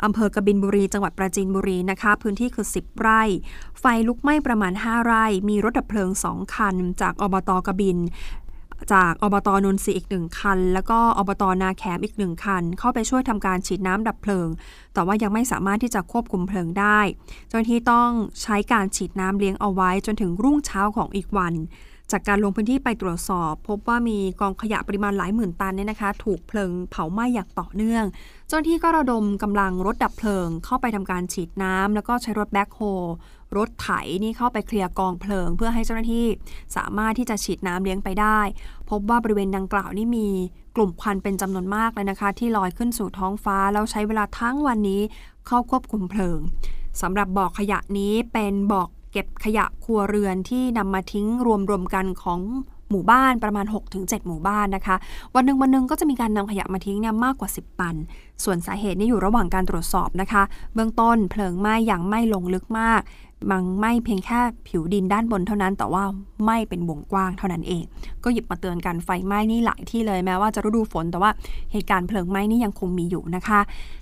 [0.04, 3.22] อำเภอกบินบุรี จังหวัดปราจีนบุรีนะคะ พื้นที่คือ 10 ไร่
[3.80, 7.98] ไฟลุกไหม้ประมาณ 5 ไร่ มีรถดับเพลิง 2 คัน จากอบตกบิน
[8.94, 14.50] จากอบตนนทรีอีกหนึ่งคัน แล้วก็อบตนาแขมอีกหนึ่งคัน เข้าไปช่วยทำการฉีดน้ำดับเพลิง
[14.94, 17.00] แต่ว่ายังไม่สามารถที่จะควบคุมเพลิงได้
[17.48, 18.10] เจ้าหน้าที่ต้อง
[18.42, 21.56] ใช้การฉีดน้ำเลี้ยงเอาไว้จนถึงรุ่งเช้าของอีกวัน
[22.12, 28.06] จากการลงพื้นที่ไปตรวจสอบ พบว่ามีกองขยะปริมาณหลายหมื่นตันเนี่ยนะคะ ถูกเพลิงเผาไหม้อย่างต่อเนื่อง
[28.48, 32.80] เจ้าหน้าที่ก็ระดมกำลังรถดับเพลิง เข้าไปทำการฉีดน้ำแล้วก็ใช้รถแบ็คโฮ
[33.58, 33.90] รถไถ
[34.24, 36.28] นี่เข้าไปเคลียร์กองเพลิง เพื่อให้เจ้าหน้าที่
[36.76, 38.40] สามารถที่จะฉีดน้ำเลี้ยงไปได้
[38.90, 40.28] พบว่าบริเวณดังกล่าวนี่มี
[40.76, 45.02] กลุ่มควันเป็นจำนวนมากเลยนะคะ ที่ลอยขึ้นสู่ท้องฟ้า แล้วใช้เวลาทั้งวันนี้
[45.48, 46.40] เข้าควบคุมเพลิง
[47.02, 51.28] สำหรับบ่อขยะนี้เป็นบ่อเก็บขยะครัวเรือนที่นำมาทิ้ง
[51.70, 52.40] รวมๆกันของ
[52.90, 54.96] หมู่บ้านประมาณ 6-7 หมู่บ้านนะคะ
[55.36, 57.96] วันหนึ่งวันหนึ่งก็จะมีการนำขยะมาทิ้งเนี่ยมากกว่า 10ปัน
[58.44, 63.02] ส่วนสาเหตุนี้อยู่ระหว่างการตรวจสอบนะคะ เบื้องต้นเพลิงไหม้อย่างไม่ลงลึกมาก
[63.52, 66.04] บางไหม้เพียงแค่ผิวดินด้านบนเท่านั้น แต่ว่า
[66.44, 67.84] ไหม้เป็นวงกว้างเท่านั้นเอง
[68.24, 71.32] ก็หยิบมาเตือนกันไฟไหม้นี่หลายที่เลยแม้ว่าจะฤดูฝน แต่ว่า
[71.72, 73.60] เหตุการณ์เพลิงไหม้นี่ยังคงมีอยู่นะคะ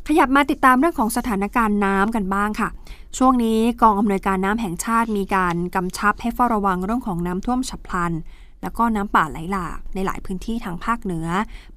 [0.07, 2.69] ขยับมาติดตามเรื่องของสถานการณ์น้ำกันบ้างค่ะ
[3.17, 8.13] ช่วงนี้กองอำนวยการน้ำแห่งชาติมีการกำชับให้เฝ้าระวังเรื่องของน้ำท่วมฉับพลัน
[8.61, 11.27] แล้วก็น้ำป่าไหลหลากในหลายพื้นที่ทางภาคเหนือ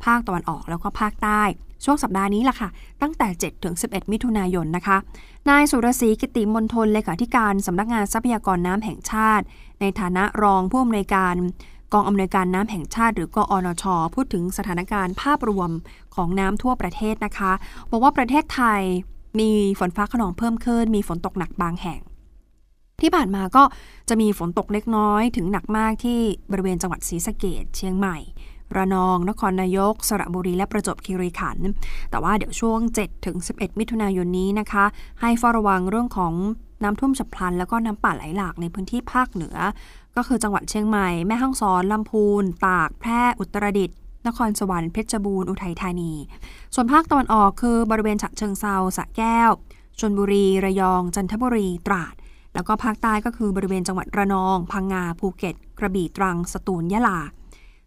[0.04, 1.42] ภาคตะวันออกแล้วก็ภาคใต้
[1.84, 2.68] ช่วงสัปดาห์นี้ล่ะค่ะ
[3.02, 4.96] ตั้งแต่ 7 ถึง 11 มิถุนายนนะคะ
[5.50, 9.44] นายสุรศรีกิติมนทนเลขาธิการสำนักงานทรัพยากรน้ำแห่งชาติ
[9.80, 11.34] ในฐานะรองผู้อำนวยการ
[11.92, 15.70] กองอำนวยการน้ำแห่งชาติ หรือกอนช พูดถึงสถานการณ์ภาพรวม
[16.14, 17.52] ของน้ำทั่วประเทศนะคะ
[17.90, 18.82] บอกว่าประเทศไทย
[19.40, 22.00] มีฝนฟ้าขนองเพิ่มขึ้น มีฝนตกหนักบางแห่ง
[23.00, 23.62] ที่ผ่านมาก็
[24.08, 28.16] จะมีฝนตกเล็กน้อยถึงหนักมากที่บริเวณจังหวัดศรีสะเกดเชียงใหม่
[28.76, 31.66] ระนอง นครนายก สระบุรีและประจวบคีรีขันธ์
[32.10, 34.84] แต่ว่าเดี๋ยวช่วง 7 ถึง 11 มิถุนายนนี้นะคะ
[35.20, 36.32] ให้เฝ้าระวังเรื่องของ
[36.82, 39.56] น้ำท่วมฉับพลัน แล้วก็น้ำป่าไหลหลากในพื้นที่ภาคเหนือ
[40.16, 46.12] ก็คือจังหวัดเชียงใหม่ แม่ฮ่องสอน ลำพูน ตาก แพร่ อุตรดิตถ์นครสวรรค์เพชรบูรณ์อุทัยธานี
[46.74, 49.50] ส่วนภาคตะวันออกคือบริเวณฉะเชิงเซาสระแก้ว
[50.00, 52.14] ชลบุรี ระยอง จันทบุรี ตราด
[52.54, 57.18] แล้วก็ภาคใต้ก็คือบริเวณจังหวัดระนอง พังงา ภูเก็ต กระบี่ ตรัง สตูล ยะลา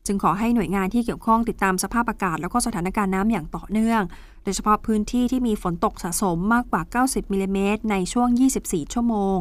[0.08, 4.02] จึงขอให้หน่วยงานที่เกี่ยวข้องติดตามสภาพอากาศ แล้วก็สถานการณ์น้ำอย่างต่อเนื่อง
[4.44, 8.28] โดยเฉพาะพื้นที่ที่มีฝนตกสะสมมากกว่า 90มิลลิเมตรในช่วง
[8.62, 9.38] 24 ชั่วโมง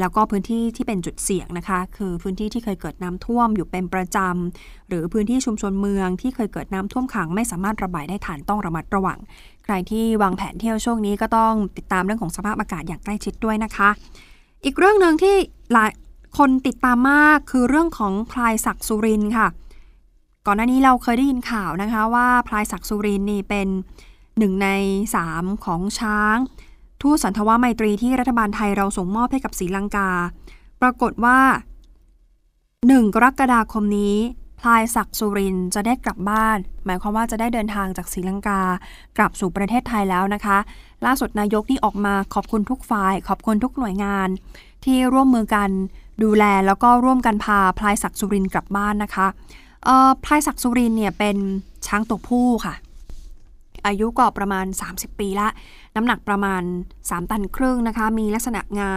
[0.00, 9.18] แล้วก็พื้นที่ที่เป็นจุดเสี่ยงนะคะ คือพื้นที่ที่เคยเกิดน้ำท่วมอยู่เป็นประจำ หรือพื้นที่ชุมชนเมืองที่เคยเกิดน้ำท่วมขังไม่สามารถระบายได้ทันต้องระมัดระวัง
[9.64, 13.88] ใครที่วางแผนเที่ยวช่วงนี้ก็ต้องติดตามเรื่องของสภาพอากาศอย่างใกล้ชิดด้วยนะคะ
[14.64, 15.36] อีกเรื่องหนึ่งที่
[15.72, 15.90] หลาย
[16.38, 19.46] คนติดตามมากคือเรื่องของพลายศักดิ์สุรินค่ะ
[20.46, 23.68] ก่อนหน้านี้เราเคยได้ยินข่าวนะคะว่าพลายศักดิ์สุรินนี่เป็น
[24.38, 24.68] หนึ่งใน
[25.14, 26.36] สามของช้าง
[27.02, 30.10] ทูตสันทวไมตรีที่รัฐบาลไทยเราส่งมอบให้กับศรีลังกา
[30.82, 31.38] ปรากฏว่า
[32.46, 34.16] 1 กรกฎาคมนี้
[34.60, 38.60] พลายศักดิ์สุรินจะได้กลับบ้าน หมายความว่าจะได้เดินทางจากศรีลังกา
[39.16, 40.58] กลับสู่ประเทศไทยแล้วนะคะ
[41.04, 44.28] ล่าสุดนายกนี่ออกมาขอบคุณทุกฝ่าย ขอบคุณทุกหน่วยงาน
[44.84, 45.70] ที่ร่วมมือกัน
[46.22, 49.26] ดูแลแล้วก็ร่วมกันพาพลายศักดิ์สุรินกลับบ้านนะคะ
[50.24, 51.36] พลายศักดิ์สุรินเนี่ยเป็น
[51.86, 52.74] ช้างตัวผู้ค่ะ
[53.86, 55.48] อายุก็ประมาณ 30 ปีละ
[55.94, 56.62] น้ำหนักประมาณ
[56.96, 58.92] 3 ตันครึ่งนะคะ มีลักษณะงา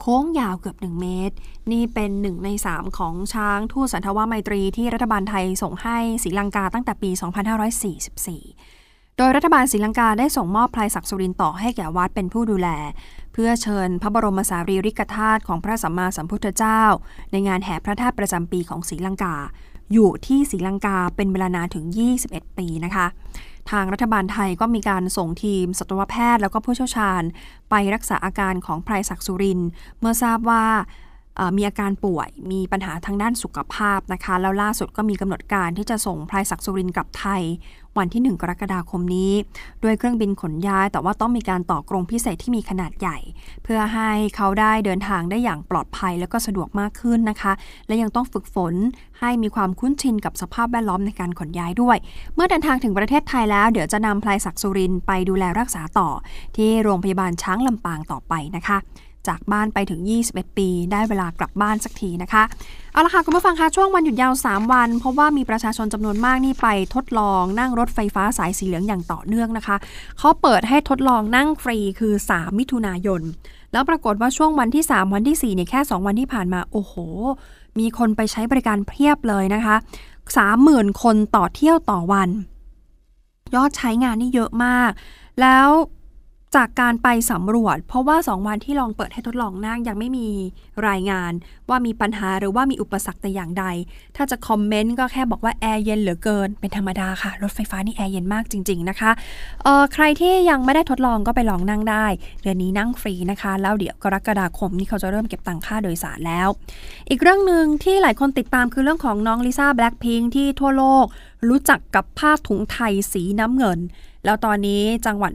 [0.00, 1.36] โค้งยาวเกือบ 1 เมตร
[1.72, 7.10] นี่เป็น 1 ใน 3 ของช้างทูตสันทวไมตรีที่รัฐบาลไทยส่งให้ศรีลังกาตั้งแต่ปี
[8.34, 12.68] 2544 โดยรัฐบาลศรีลังกาได้ส่งมอบพลายศักดิ์สุรินต่อให้แก่วัดเป็นผู้ดูแล
[13.32, 16.82] เพื่อเชิญพระบรมสารีริกธาตุของพระสัมมาสัมพุทธเจ้า
[17.32, 19.36] ในงานแห่พระธาตุประจำปีของศรีลังกา
[19.92, 21.84] อยู่ที่ศรีลังกาเป็นเวลานานถึง
[22.22, 23.06] 21 ปีนะคะ
[23.70, 27.22] ทางรัฐบาลไทยก็มีการส่งทีมสัตวแพทย์แล้วก็ผู้เชี่ยวชาญ
[27.70, 29.60] ไปรักษาอาการของไพรศักดิ์สุริน
[30.00, 30.64] เมื่อทราบว่า
[31.56, 37.42] มีอาการป่วย มีปัญหาทางด้านสุขภาพนะคะ แล้วล่าสุดก็มีกำหนดการที่จะส่งพลายศักดิ์สุรินกลับไทย
[37.98, 39.32] วันที่ 1 กรกฎาคมนี้
[39.82, 43.18] ด้วยเครื่องบินขนย้าย แต่ว่าต้องมีการต่อกรงพิเศษที่มีขนาดใหญ่
[43.64, 47.52] เพื่อให้เขาได้เดินทางได้อย่างปลอดภัยและก็สะดวกมากขึ้นนะคะ
[47.86, 48.74] และยังต้องฝึกฝน
[49.20, 51.96] ให้มีความคุ้นชินกับสภาพแวดล้อมในการขนย้ายด้วย
[52.34, 56.08] เมื่อเดินทางถึงประเทศไทยแล้ว เดี๋ยวจะนำพลายศักดิ์สุรินไปดูแลรักษาต่อ
[56.56, 58.78] ที่โรงพยาบาลช้างลำปางต่อไปนะคะ
[59.28, 62.42] จากบ้านไปถึง 21 ปี ได้เวลากลับบ้านสักทีนะคะ
[62.92, 69.76] เอาละค่ะคุณผู้ฟังคะช่วงวันหยุดยาว 3 วัน เพราะว่ามีประชาชนจำนวนมากนี่ไปทดลองนั่งรถไฟฟ้าสายสีเหลืองอย่างต่อเนื่องนะคะ
[70.18, 73.20] เขาเปิดให้ทดลองนั่งฟรีคือ 3 มิถุนายน
[73.72, 76.94] แล้วปรากฏว่าช่วงวันที่ 3 วันที่ 4 เนี่ยแค่ 2 วันที่ผ่านมาโอ้โห
[77.78, 79.76] มีคนไปใช้บริการเพียบเลยนะคะ
[80.38, 82.28] 30,000 คนต่อเที่ยวต่อวัน
[83.54, 84.90] ยอดใช้งานนี่เยอะมาก
[85.40, 85.68] แล้ว
[86.56, 90.28] จากการไปสำรวจ เพราะว่า 2 วันที่ลองเปิดให้ทดลองนั่งยังไม่มี
[90.88, 91.32] รายงาน
[91.68, 93.64] ว่ามีปัญหาหรือว่ามีอุปสรรคแต่อย่างใด
[94.16, 99.10] ถ้าจะคอมเมนต์ก็แค่บอกว่าแอร์เย็นเหลือเกิน เป็นธรรมดาค่ะ รถไฟฟ้านี่แอร์เย็นมากจริง ๆนะคะ
[99.62, 102.06] เอ่อใครที่ยังไม่ได้ทดลองก็ไปลองนั่งได้
[102.42, 106.48] เดือนนี้นั่งฟรีนะคะ แล้วเดี๋ยวกรกฎาคมนี่เขาจะเริ่มเก็บตังค่าโดยสารแล้ว
[107.08, 111.04] อีกเรื่องหนึ่งที่หลายคนติดตามคือเรื่องของน้องลิซ่าแบล็ p พิงที่ทั่วโลก
[111.48, 113.78] รู้จักกับผ้าถุงไทยสีน้ำเงิน
[114.24, 115.32] แล้วตอนนี้จังหวัด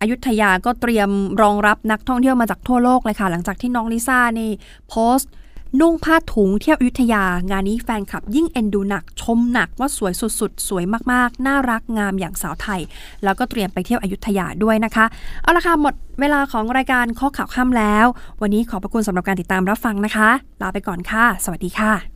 [0.00, 1.10] อยุธยาก็เตรียม
[1.42, 4.50] รองรับนักท่องเที่ยวมาจากทั่วโลกเลยค่ะ หลังจากที่น้องลิซ่านี่
[4.88, 5.30] โพสต์
[5.80, 12.80] นุ่งผ้าถุงเที่ยวอยุธยางานนี้แฟนคลับยิ่งเอ็นดูหนัก ชมหนักว่าสวยสุดๆ สวยมากๆ น่ารักงามอย่างสาวไทย
[13.24, 15.06] แล้วก็เตรียมไปเที่ยวอยุธยาด้วยนะคะ
[15.42, 18.06] เอาละค่ะ หมดเวลาของรายการข้อข่าวค่ำแล้ว
[18.42, 20.28] วันนี้ขอบพระคุณสำหรับการติดตามรับฟังนะคะ
[20.62, 22.15] ลาไปก่อนค่ะ สวัสดีค่ะ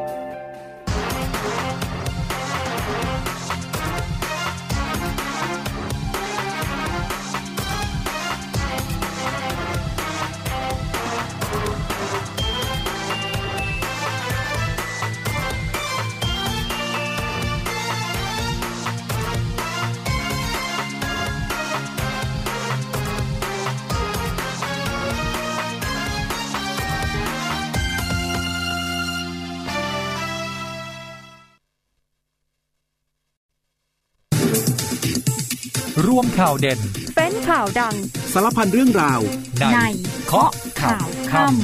[36.07, 36.79] ร่วมข่าวเด่น
[37.15, 37.95] เป็นข่าวดัง
[38.33, 39.19] สารพันเรื่องราว
[39.59, 39.79] ในใน
[40.27, 40.49] เคาะ
[40.81, 41.61] ข่าวค่ำ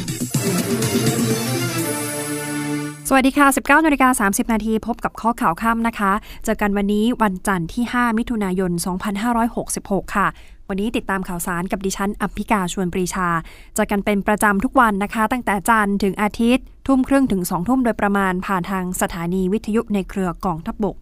[3.09, 6.11] สวัสดีค่ะ 19นาฬิกา30 นาทีพบกับข้อข่าวค่ำนะคะ
[6.45, 8.71] เจอกันวันนี้วันจันทร์ที่ 5 มิถุนายน
[9.43, 10.27] 2566 ค่ะ
[10.69, 13.27] วันนี้ติดตามข่าวสารกับดิฉันอัมพิกาชวนปรีชา
[13.75, 20.95] เจอกันเป็นประจำทุกวันนะคะ ตั้งแต่จันทร์ถึงอาทิตย์ ทุ่มครึ่งถึง2ทุ่มโดยประมาณผ่านทางสถานีวิทยุในเครือกองทัพบบก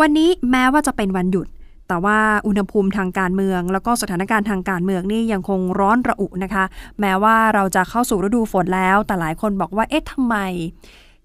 [0.00, 1.46] วันนี้แม้ว่าจะเป็นวันหยุด
[1.88, 6.64] แต่ว่าอุณหภูมิทางการเมือง แล้วก็สถานการณ์ทางการเมืองนี่ยังคงร้อนระอุนะคะ
[7.00, 10.36] แม้ว่าเราจะเข้าสู่ฤดูฝนแล้ว แต่หลายคนบอกว่าเอ๊ะทำไม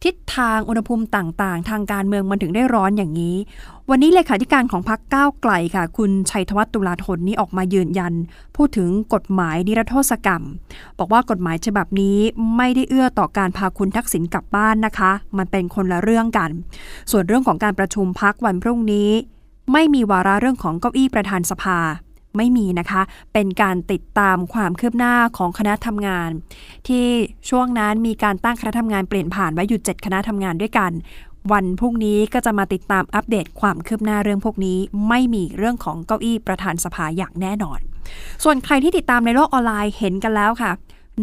[0.06, 3.36] ทิศทางอุณหภูมิต่างๆ ทางการเมืองมันถึงได้ร้อนอย่างนี้
[3.89, 8.13] วันนี้เลขาธิการของพรรคก้าวไกลค่ะ คุณชัยธวัฒน์ตุลาธนนี่ออกมายืนยัน
[8.56, 10.43] พูดถึงกฎหมายนิรโทษกรรม
[11.00, 12.17] บอกว่ากฎหมายฉบับนี้
[12.58, 16.50] ไม่ได้เอื้อต่อการพาคุณทักษิณกลับบ้านนะคะ มันเป็นคนละเรื่องกัน
[17.12, 19.10] ส่วนเรื่องของการประชุมพักวันพรุ่งนี้
[19.74, 21.80] ไม่มีวาระเรื่องของเก้าอี้ประธานสภา
[22.38, 23.02] ไม่มีนะคะ
[23.34, 26.30] เป็นการติดตามความคืบหน้าของคณะทำงาน
[26.88, 27.06] ที่
[27.50, 30.92] ช่วงนั้นมีการตั้งคณะทำงานเปลี่ยนผ่านไว้อยู่ 7 คณะทำงานด้วยกัน
[31.52, 37.80] วันพรุ่งนี้ก็จะมาติดตามอัปเดตความคืบหน้าเรื่องพวกนี้ ไม่มีเรื่องของเก้าอี้ประธานสภาอย่างแน่นอน
[38.44, 40.72] ส่วนใครที่ติดตามในโลกออนไลน์เห็นกันแล้วค่ะ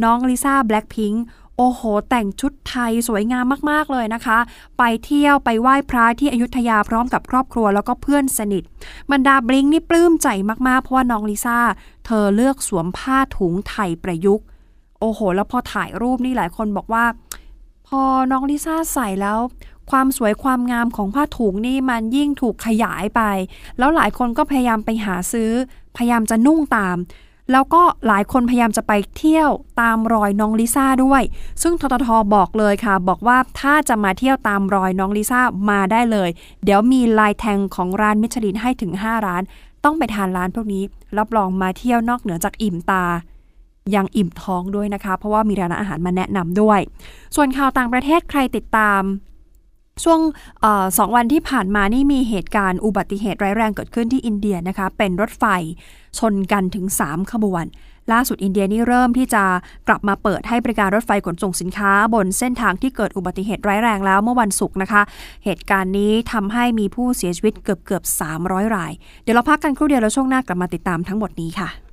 [0.05, 1.13] น้องลิซ่าแบล็ p พิง
[1.59, 4.39] โอ้โห แต่งชุดไทยสวยงามมากๆเลยนะคะ
[4.79, 8.63] ไปเที่ยวไปไหว้พระที่อยุธยาพร้อมกับครอบครัวแล้วก็เพื่อนสนิท
[9.13, 10.29] บรรดาบลิงนี่ปลื้มใจ
[10.69, 11.59] มากๆ เพราะว่าน้องลิซ่า
[12.07, 14.45] เธอเลือกสวมผ้าถุงไทยประยุกต์
[15.01, 17.05] โอ้โห แล้วพอถ่ายรูปนี่หลายคนบอกว่า
[17.89, 19.39] พอน้องลิซ่าใส่แล้ว
[19.91, 23.23] ความสวยความงามของผ้าถุงนี่มันยิ่งถูกขยายไป
[23.79, 25.51] แล้วหลายคนก็พยายามไปหาซื้อ
[25.97, 26.97] พยายามจะนุ่งตาม
[27.53, 31.23] แล้วก็หลายคนพยายามจะไปเที่ยวตามรอยน้องลิซ่าด้วย
[31.63, 36.31] ซึ่งทททบอกเลยค่ะ บอกว่าถ้าจะมาเที่ยวตามรอยน้องลิซ่ามาได้เลย
[36.65, 39.43] เดี๋ยวมีลายแทงของร้านมิชลินให้ถึง 5 ร้าน
[39.85, 40.83] ต้องไปทานร้านพวกนี้
[41.19, 43.05] รับรองมาเที่ยวนอกเหนือจากอิ่มตา
[43.95, 46.81] ยังอิ่มท้องด้วยนะคะ เพราะว่ามีร้านอาหารมาแนะนำด้วย
[47.37, 49.03] ส่วนข่าวต่างประเทศใครติดตาม
[50.03, 50.21] ช่วง
[50.65, 50.67] อ
[50.99, 55.45] สองวันที่ผ่านมานี่มีเหตุการณ์อุบัติเหตุร้ายแรงเกิดขึ้นที่อินเดียนะคะ เป็นรถไฟ
[56.19, 57.65] ชนกันถึง 3 ขบวน
[58.13, 59.45] ล่าสุดอินเดียนี่เริ่มที่จะ
[59.89, 65.03] กลับมาเปิดให้บริการรถไฟขนส่งสินค้า บนเส้นทางที่เกิดอุบัติเหตุร้ายแรงแล้วเมื่อวันศุกร์นะคะ
[65.45, 68.03] เหตุการณ์นี้ทำให้มีผู้เสียชีวิตเกือบเกือบ
[68.41, 71.84] 300 ราย เดี๋ยวเราพักกันครู่เดียวแล้วช่วงหน้ากลับมาติดตามทั้งหมดนี้ค่ะ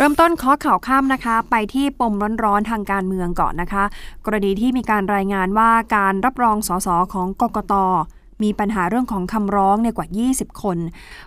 [0.00, 3.84] เริ่มต้นข้อข่าวข้ามนะคะ ไปที่ปมร้อนๆทางการเมืองก่อนนะคะ
[4.24, 7.74] กรณีที่มีการรายงานว่าการรับรองสสของกกต
[8.42, 10.78] มีปัญหาเรื่องของคำร้องเนี่ยกว่า 20 คน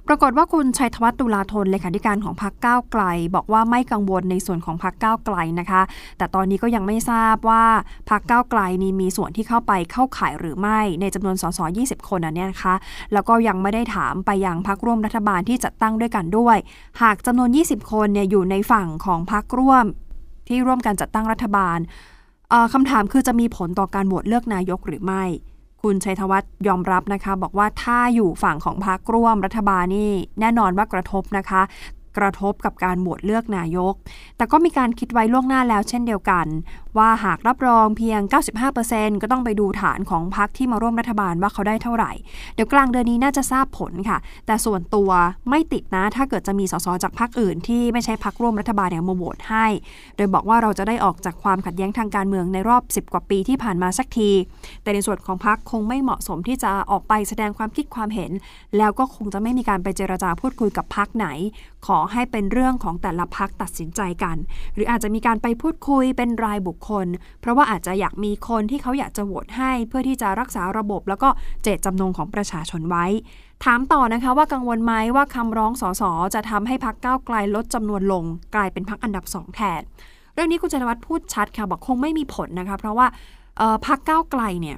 [0.08, 3.04] ปรากฏว่าคุณชัยธวัฒน์ตุลาธนเลขาธิการของพรรคก้าวไกล
[3.36, 5.82] บอกว่าไม่กังวลในส่วนของพรรคก้าวไกลนะคะ
[6.18, 7.64] แต่ตอนนี้ก็ยังไม่ทราบว่า
[8.10, 12.76] พรรคก้าวไกลนี่มีส่วนที่เข้าไปเข้าข่ายหรือไม่ในจำนวนสส20 คนอันเนี้ยนะคะ
[13.14, 16.58] แล้วก็ยังไม่ได้ถามไปยังพรรคร่วมรัฐบาลที่จัดตั้งด้วยกันด้วย
[17.02, 19.86] หากจำนวน 20 คนเนี่ยอยู่ในฝั่งของพรรคร่วม
[20.48, 21.80] ที่ร่วมกันจัดตั้งรัฐบาล
[22.52, 25.24] อ่อคำถามคือจะมีผลต่อการโหวตเลือกนายกหรือไม่
[25.82, 31.62] คุณชัยธวัฒน์ยอมรับนะคะ บอกว่าถ้าอยู่ฝั่งของพรรคร่วมรัฐบาลนี่แน่นอนว่ากระทบนะคะ
[32.18, 33.94] กระทบกับการโหวตเลือกนายก
[34.38, 36.46] แต่ก็มีการคิดไว้ล่วงหน้าแล้วเช่นเดียวกัน
[36.98, 38.20] ว่าหากรับรองเพียง
[38.72, 42.12] 95%ก็ต้องไปดูฐานของพรรคที่มาร่วมรัฐบาลว่าเขาได้เท่าไหร่
[42.56, 45.10] เดี๋ยวกลางเดือนนี้น่าจะทราบผลค่ะ แต่ส่วนตัว
[45.50, 49.66] ไม่ติดนะ ถ้าเกิดจะมีสสจากพรรคอื่นที่ไม่ใช่พรรคร่วมรัฐบาลเนี่ยมาโหวตให้
[50.18, 54.32] โดยบอกว่าเราจะได้ออกจากความขัดแย้งทางการเมืองในรอบ 10 กว่าปีที่ผ่านมาสักที
[54.84, 58.32] แต่ในส่วนของพรรคคงไม่เหมาะสมที่จะออกไปแสดงความคิดความเห็น
[58.78, 61.28] แล้วก็คงจะไม่มีการไปเจรจาพูดคุยกับพรรคไหน
[61.88, 64.38] ขอให้เป็นเรื่องของแต่ละพักตัดสินใจกัน
[64.74, 67.06] หรืออาจจะมีการไปพูดคุยเป็นรายบุคคล
[67.42, 71.30] เพราะว่าอาจจะอยากมีคนที่เขาอยากจะโหวตให้เพื่อที่จะรักษาระบบแล้วก็
[71.64, 73.06] เจตจำนงของประชาชนไว้
[73.66, 78.24] ถามต่อนะคะว่ากังวลไหมว่าคำร้องสสจะทำให้พักก้าวไกลลดจำนวนลง
[78.56, 79.82] กลายเป็นพักอันดับสองแทน
[80.34, 83.08] เรื่องนี้คุณชัยวัฒน์พูดชัดค่ะบอกคงไม่มีผลนะคะ เพราะว่า
[83.86, 84.78] พักก้าวไกลเนี่ย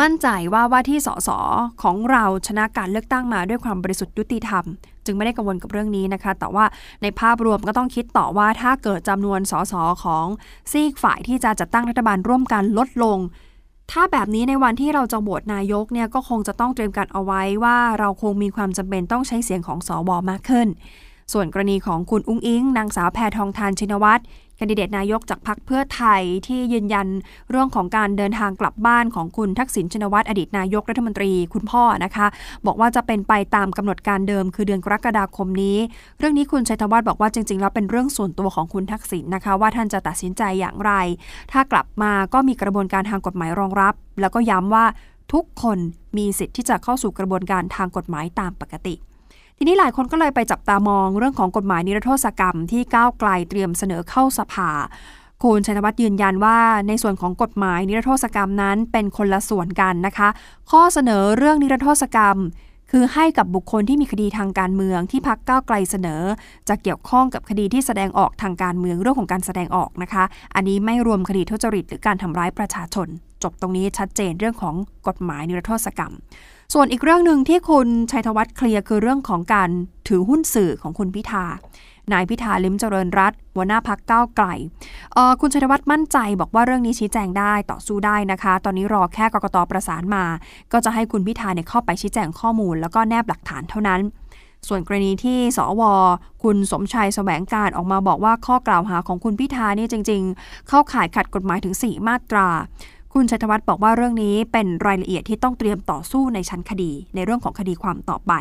[0.00, 1.30] มั่นใจว่าว่าที่สส
[1.82, 4.64] ของเราชนะการเลือกตั้งมาด้วยความบริสุทธิ์ยุติธรรม
[5.06, 6.64] จึงไม่ได้กังวลกับเรื่องนี้นะคะ แต่ว่า
[7.02, 10.26] ในภาพรวมก็ต้องคิดต่อว่าถ้าเกิดจำนวนสสของ
[10.72, 13.18] ซีกฝ่ายที่จะจัดตั้งรัฐบาลร่วมกันลดลง
[13.90, 20.68] ถ้าแบบนี้ในวันที่เราจะโหวตนายกเนี่ยก็คงจะต้องเตรียมการเอาไว้ว่าเราคงมีความจำเป็นต้องใช้เสียงของสอวมากขึ้น
[21.32, 24.22] ส่วนกรณีของคุณอุ้งอิงนางสาวแพทองทานชินวัตร
[24.58, 27.06] คนดิเดตนายกจากพรรคเพื่อไทยที่ยืนยัน
[27.50, 32.26] เรื่องของการเดินทางกลับบ้านของคุณทักษิณชินวัตรอดีตนายกรัฐมนตรีคุณพ่อนะคะ
[32.66, 35.76] บอกว่าจะเป็นไปตามกำหนดการเดิมคือเดือนกรกฎาคมนี้
[36.18, 40.92] เรื่องนี้คุณชัยธวัฒน์บอกว่าจริง ๆ แล้วเป็นเรื่องส่วนตัวของคุณทักษิณนะคะ ว่าท่านจะตัดสินใจอย่างไร
[41.52, 44.84] ถ้ากลับมาก็มีกระบวนการทางกฎหมายรองรับ แล้วก็ย้ำว่า
[45.32, 45.78] ทุกคน
[46.16, 48.96] มีสิทธิ์ที่จะเข้าสู่กระบวนการทางกฎหมายตามปกติ
[49.56, 54.70] ทีนี้หลายคนก็เลยไปจับตามองเรื่องของกฎหมายนิรโทษกรรมที่ก้าวไกลเตรียมเสนอเข้าสภา
[55.42, 60.28] คุณชัยวัฒน์ยืนยันว่าในส่วนของกฎหมายนิรโทษกรรมนั้นเป็นคนละส่วนกันนะคะ
[60.70, 62.36] ข้อเสนอเรื่องนิรโทษกรรม
[62.90, 66.22] คือให้กับบุคคลที่มีคดีทางการเมืองที่พักก้าวไกลเสนอ
[66.68, 73.08] จะเกี่ยวข้องกับคดีที่แสดงออกทางการเมืองเรื่องของการแสดงออกนะคะ อันนี้ไม่รวมคดีทุจริตหรือการทำร้ายประชาชน
[73.42, 74.74] จบตรงนี้ชัดเจนเรื่องของ
[75.06, 76.12] กฎหมายนิรโทษกรรม
[76.72, 79.70] ส่วนอีกเรื่องหนึ่งที่คุณชัยธวัฒน์เคลียร์คือเรื่องของการ
[80.08, 81.44] ถือหุ้นสื่อของคุณพิธา
[82.12, 84.46] นายพิธาลิมเจริญรัตหัวหน้าพักก้าวไกล
[85.40, 90.24] คุณชัยธวัฒน์มั่นใจบอกว่าเรื่องนี้ชี้แจงได้ต่อสู้ได้นะคะ ตอนนี้รอแค่กรกตประสานมา
[90.72, 94.00] ก็จะให้คุณพิธาเนี่ยเข้าไปชี้แจงข้อมูล แล้วก็แนบหลักฐานเท่านั้น
[94.68, 95.82] ส่วนกรณีที่สว
[96.42, 102.48] คุณสมชัยแสวงการออกมาบอกว่าข้อกล่าวหาของคุณพิธานี่จริง ๆ เข้าข่ายขัดกฎหมายถึง 4 มาตรา
[103.16, 108.32] คุณชัยธวัฒน์บอกว่าเรื่องนี้เป็นรายละเอียดที่ต้องเตรียมต่อสู้ในชั้นคดี ในเรื่องของคดีความต่อไป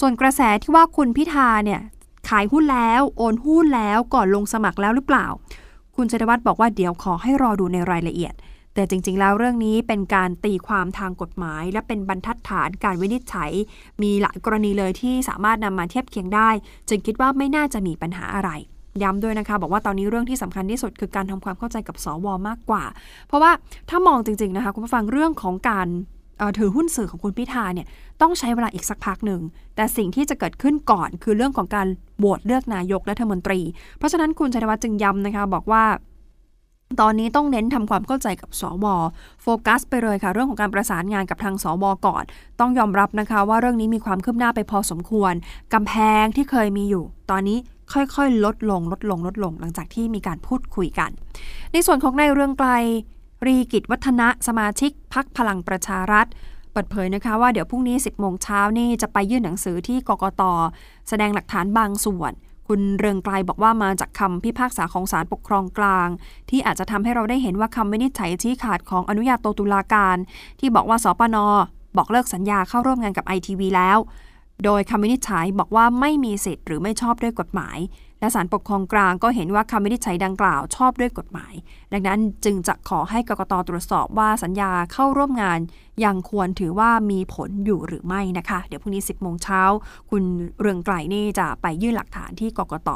[0.00, 1.80] ส่วนกระแสที่ว่าคุณพิธาเนี่ย
[2.28, 5.26] ขายหุ้นแล้วโอนหุ้นแล้วก่อนลงสมัครแล้วหรือเปล่า
[5.96, 8.34] คุณชัยธวัฒน์บอกว่าเดี๋ยวขอให้รอดูในรายละเอียด
[8.74, 13.50] แต่จริง ๆ แล้วเรื่องนี้เป็นการตีความทางกฎหมาย และเป็นบรรทัดฐานการวินิจฉัย
[14.02, 16.50] มีหลายกรณีเลยที่สามารถนำมาเทียบเคียงได้
[16.88, 18.50] จึงคิดว่าไม่น่าจะมีปัญหาอะไร
[19.02, 22.84] ย้ำด้วยนะคะ บอกว่าตอนนี้เรื่องที่สำคัญที่สุดคือการทำความเข้าใจกับสวมากกว่า
[23.28, 23.50] เพราะว่า
[23.90, 25.88] ถ้ามองจริง ๆนะคะ คุณผู้ฟังเรื่องของการ
[26.58, 27.86] ถือหุ้นสื่อของคุณพิธาเนี่ย
[28.20, 29.40] ต้องใช้เวลาอีกสักพักหนึ่ง
[29.76, 31.86] แต่สิ่งที่จะเกิดขึ้นก่อนคือเรื่องของการ
[32.18, 33.60] โหวตเลือกนายกรัฐมนตรี
[33.98, 35.84] เพราะฉะนั้นคุณชัยวัฒน์จึงย้ำนะคะ บอกว่า
[37.00, 38.86] ตอนนี้ต้องเน้นทำความเข้าใจกับสว
[39.42, 42.24] โฟกัส ไปเลยค่ะ เรื่องของการประสานงานกับทางสวก่อน
[42.60, 45.32] ต้องยอมรับนะคะ ว่าเรื่องนี้มีความคืบหน้าไปพอสมควร
[45.74, 47.58] กำแพงที่เคยมีอยู่ ตอนนี้
[47.92, 51.10] ค่อยๆ ลดลงลดลงลดลง หลังจากที่มีการพูดคุยกัน
[51.72, 52.68] ในส่วนของนายเรืองไกล
[53.46, 56.26] รีกิจวัฒนะสมาชิกพักพลังประชารัฐ
[56.72, 60.42] เปิดเผยนะคะว่าเดี๋ยวพรุ่งนี้ 10 โมงเช้านี่จะไปยื่นหนังสือที่กกต
[61.08, 62.32] แสดงหลักฐานบางส่วน
[62.68, 66.08] คุณเรืองไกลบอกว่ามาจากคำพิพากษาของศาลปกครองกลาง
[66.50, 70.16] ที่อาจจะทำให้เราได้เห็นว่าคำวินิจฉัยชี้ขาดของอนุญาโตตุลาการ
[70.60, 71.36] ที่บอกว่าสปน
[71.96, 73.98] บอกเลิกสัญญาเข้าร่วมงานกับไอทีวีแล้ว
[74.64, 77.78] โดยคำวินิจฉัยบอกว่าไม่มีสิทธิ์หรือไม่ชอบด้วยกฎหมาย
[78.20, 81.54] และศาลปกครองกลางก็เห็นว่าคำวินิจฉัยดังกล่าวชอบด้วยกฎหมาย
[81.92, 85.58] ดังนั้นจึงจะขอให้กกตตรวจสอบว่าสัญญาเข้าร่วมงาน
[86.04, 89.62] ยังควรถือว่ามีผลอยู่หรือไม่นะคะ เดี๋ยวพรุ่งนี้ 10โมงเช้า
[90.10, 90.22] คุณ
[90.60, 92.90] เรืองไกลนี่จะไปยื่นหลักฐานที่กกต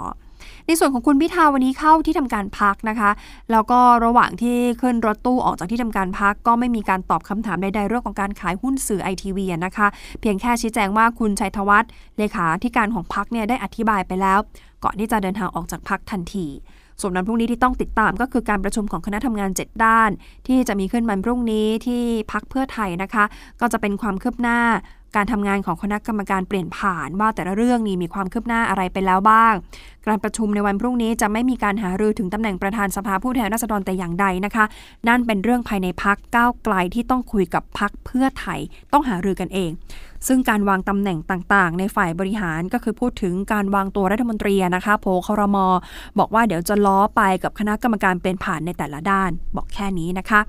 [0.66, 3.10] ในส่วนของคุณพิธาวันนี้เข้าที่ทำการพักนะคะ
[3.52, 9.86] แล้วก็ระหว่างที่ขึ้นรถตู้ออกจากที่ทำการพัก ก็ไม่มีการตอบคำถามใดๆเรื่องของการขายหุ้นสื่อไอทีวีนะคะ
[10.20, 14.38] เพียงแค่ชี้แจงว่าคุณชัยธวัฒน์เลขาธิการของพักเนี่ยได้อธิบายไปแล้ว
[14.84, 16.48] ก่อนที่จะเดินทางออกจากพักทันที
[17.00, 20.10] ส่วนวันพรุ่งนี้ที่ต้องติดตามก็คือการประชุมของคณะทำงาน 7 ด้าน
[20.46, 22.02] ที่จะมีขึ้นวันพรุ่งนี้ที่
[22.32, 23.24] พักเพื่อไทยนะคะ
[23.60, 24.58] ก็จะเป็นความคืบหน้า
[25.16, 29.54] การทำงานของคณะกรรมการเปลี่ยนผ่านว่าแต่ละเรื่องนี้มีความคืบหน้าอะไรไปแล้วบ้าง
[30.06, 34.64] การประชุมในวันพรุ่งนี้จะไม่มีการหารือถึงตำแหน่งประธานสภาผู้แทนราษฎรแต่อย่างใดนะคะ
[35.08, 38.60] นั่นเป็นเรื่องภายในพักก้าวไกลที่ต้องคุยกับพักเพื่อไทย
[38.92, 39.70] ต้องหารือกันเอง
[40.26, 45.66] ซึ่งการวางตำแหน่งต่างๆ ในฝ่ายบริหารก็คือพูดถึงการวางตัวรัฐมนตรีนะคะโผครมอ
[46.18, 50.40] บอกว่าเดี๋ยวจะล้อไปกับคณะกรรมการเปลี่ยนผ่านในแต่ละด้าน บอกแค่นี้นะคะ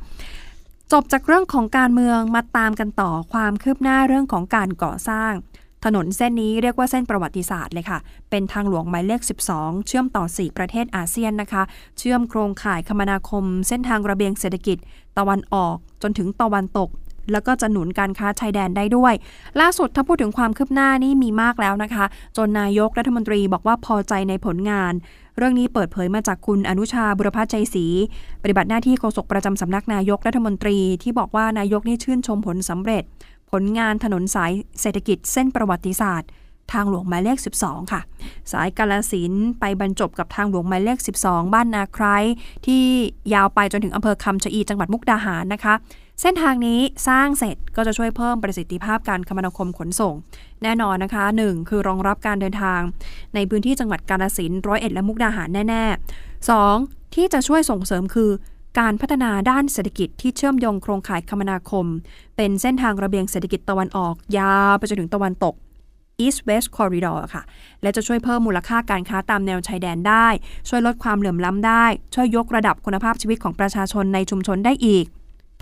[0.92, 5.32] จบจากเรื่องของการเมืองมาตามกันต่อความคืบหน้าเรื่องของการก่อสร้าง
[5.86, 9.22] ถนนเส้นนี้เรียกว่าเส้นประวัติศาสตร์เลยค่ะ เป็นทางหลวงหมายเลข
[9.54, 11.64] 12 เชื่อมต่อ 4 ประเทศอาเซียนนะคะ
[11.98, 14.78] เชื่อมโครงข่ายคมนาคม เส้นทางระเบียงเศรษฐกิจ
[15.18, 16.90] ตะวันออกจนถึงตะวันตก
[17.32, 19.14] แล้วก็จะหนุนการค้าชายแดนได้ด้วย
[19.60, 22.06] ล่าสุดถ้าพูดถึงความคืบหน้านี่มีมากแล้วนะคะ
[22.38, 24.94] จนนายกรัฐมนตรีบอกว่าพอใจในผลงาน
[25.38, 27.86] เรื่องนี้เปิดเผยมาจากคุณอนุชาบุรพัชใจศรี
[28.44, 33.04] ปฏิบัติหน้าที่โฆษกประจำสำนักนายกรัฐมนตรีที่บอกว่านายกนี่ชื่นชมผลสำเร็จ
[33.52, 34.52] ผลงานถนนสาย
[34.82, 36.30] เศรษฐกิจเส้นประวัติศาสตร์
[36.74, 38.02] ทางหลวงหมายเลข 12 ค่ะ
[38.52, 42.16] สายกาลสินไปบรรจบกับทางหลวงหมายเลข 12 บ้านนาไคร้
[42.66, 42.82] ที่
[43.34, 45.74] ยาวไปจนถึงอำเภอคำชะอีจังหวัดมุกดาหารนะคะ
[46.22, 50.14] เส้นทางนี้สร้างเสร็จก็จะช่วยเพิ่มประสิทธิภาพการคมนาคมขนส่ง
[50.64, 51.70] แน่นอนนะคะ 1.
[51.70, 52.80] คือรองรับการเดินทาง
[53.36, 55.84] ในพื้นที่จังหวัดกาลสินธุ์ร้อยเอ็ดและมุกดาหารแน่
[56.26, 57.16] ๆ 2.
[57.16, 58.30] ที่จะช่วยส่งเสริมคือ
[58.80, 61.86] การพัฒนาด้านเศรษฐกิจที่เชื่อมโยงโครงข่ายคมนาคม
[62.38, 65.54] เป็นเส้นทางระเบียงเศรษฐกิจตะวันออก ยาวไปจนถึงตะวันตก
[66.26, 67.44] East West Corridor ค่ะ
[67.82, 70.28] และจะช่วยเพิ่มมูลค่าการค้าตามแนวชายแดนได้
[70.70, 71.86] ช่วยลดความเหลื่อมล้ำได้
[72.16, 75.06] ช่วยยกระดับคุณภาพชีวิตของประชาชนในชุมชนได้อีก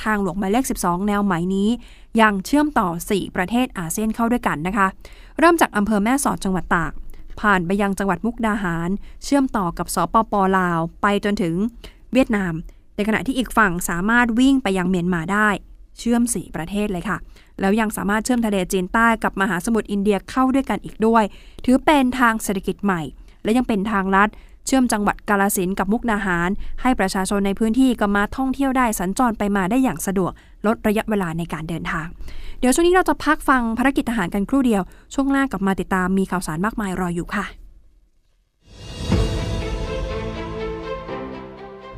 [0.04, 1.70] ทางหลวงหมายเลข 12 แนวใหมายนี้
[2.22, 4.88] ยังเชื่อมต่อ 4 ประเทศอาเซียนเข้าด้วยกันนะคะ
[5.39, 6.91] เริ่มจากอำเภอแม่สอดจังหวัดตาก
[7.41, 8.89] ผ่านไปยังจังหวัดมุกดาหาร
[9.24, 11.56] เชื่อมต่อกับสปปลาว ไปจนถึง
[12.14, 12.54] เวียดนาม
[12.95, 15.49] ในขณะที่อีกฝั่งสามารถวิ่งไปยังเมียนมาได้
[15.99, 17.18] เชื่อม 4 ประเทศเลยค่ะ
[17.60, 21.24] แล้วยังสามารถเชื่อมทะเลจีนใต้กับมหาสมุทรอินเดียเข้าด้วยกันอีกด้วย
[21.66, 23.02] ถือเป็นทางเศรษฐกิจใหม่
[23.43, 24.30] และยังเป็นทางลัด
[24.66, 26.49] เชื่อมจังหวัดกาลสินกับมุกนาหาร
[26.82, 30.32] ให้ประชาชนในพื้นที่ก็มาท่องเที่ยวได้สัญจรไปมาได้อย่างสะดวก
[30.68, 32.07] ลดระยะเวลาในการเดินทาง
[32.59, 34.82] เดี๋ยวช่วงนี้เราจะพักฟังภารกิจทหารกันครู่เดียว
[35.14, 37.61] ช่วงหน้ากลับมาติดตามมีข่าวสารมากมายรออยู่ค่ะ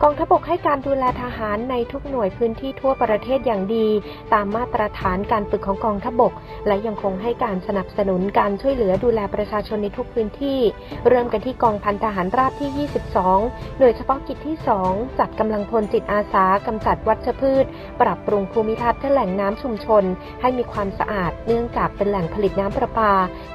[0.06, 3.88] กองทัพบกให้การดูแลทหารในทุกหน่วยพื้นที่ทั่วประเทศอย่างดี
[4.34, 6.34] ตามมาตรฐานการฝึกของกองทัพบก
[6.68, 10.60] และยังคงให้การสนับสนุนการช่วยเหลือดูแลประชาชนในทุกพื้นที่
[11.08, 12.88] เริ่มกันที่กองพันทหารราบที่
[13.30, 17.66] 22 หน่วยเฉพาะกิจที่ 2 จัดกำลังพลจิตอาสากำจัดวัชพืช
[18.01, 20.04] ปรับปรุงภูมิทัศน์และแหล่งน้ำชุมชน
[20.41, 23.14] ให้มีความสะอาดเนื่องจากเป็นแหล่งผลิตน้ำประปา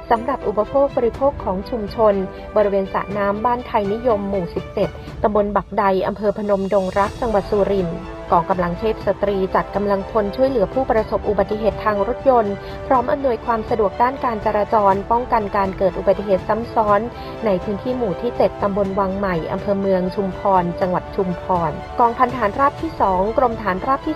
[0.09, 2.13] สำหรับอุปโภคบริโภคของชุมชน
[2.55, 4.45] บริเวณสระน้ำบ้านไทยนิยมหมู่
[4.83, 7.99] 17ตำบลบักใดอำเภอพนมดงรักจังหวัดสุรินทร์
[8.31, 12.53] กองกำลังเทพสตรีจัดกำลังพลช่วยเหลือผู้ประสบอุบัติเหตุทางรถยนต์
[12.87, 16.99] พร้อมอำนวยความสะดวกด้านการจราจร ป้องกันการเกิดอุบัติเหตุซ้ำซ้อน
[17.45, 24.15] ในพื้นที่หมู่ที่ 7 ตำบลวังใหม่อำเภอเมืองชุมพร จังหวัดชุมพร กองพันฐานราบที่ 2 กรมฐานราบที่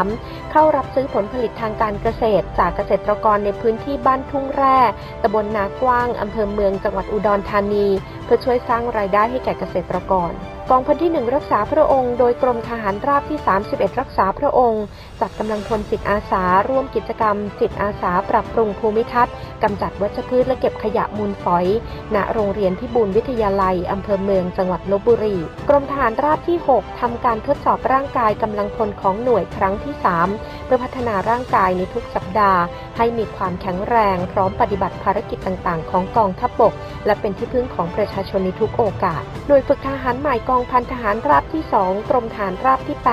[0.00, 4.78] 13 เข้ารับซื้อผลผลิตทางการเกษตร จากเกษตรกรในพื้นที่บ้านทุ่งแร่
[5.22, 7.86] ตำบลนากว้างอำเภอเมืองจังหวัดอุดรธานี
[8.24, 10.34] เพื่อช่วยสร้างรายได้ให้แก่เกษตรกร
[10.70, 13.38] กองพันที่ 1 รักษาพระองค์ โดยกรมทหารราบที่
[13.70, 14.84] 31 รักษาพระองค์
[15.20, 21.66] จัดกำลังพลจิตอาสา ร่วมกิจกรรม จิตอาสาปรับปรุงภูมิทัศน์กำจัดวัชพืชและเก็บขยะมูลฝอย
[22.14, 25.36] ณ โรงเรียนพิบูลวิทยาลัยอำเภอเมืองจังหวัดลบบุรี
[25.68, 29.94] กรมทหารราบที่ 6 ทำการทดสอบร่างกายกำลังพลของหน่วยครั้งที่
[30.30, 32.60] 3 เพื่อพัฒนาร่างกายในทุกสัปดาห์
[32.96, 36.74] ให้มีความแข็งแรงพร้อมปฏิบัติภารกิจต่าง ๆ ของกองทัพบก
[37.06, 43.08] และเป็นที่พึ่งของประชาชนในทุกโอกาส หน่วยฝึกทหารใหม่กองพันทหารราบที่ 2 กรมฐานราบที่ 8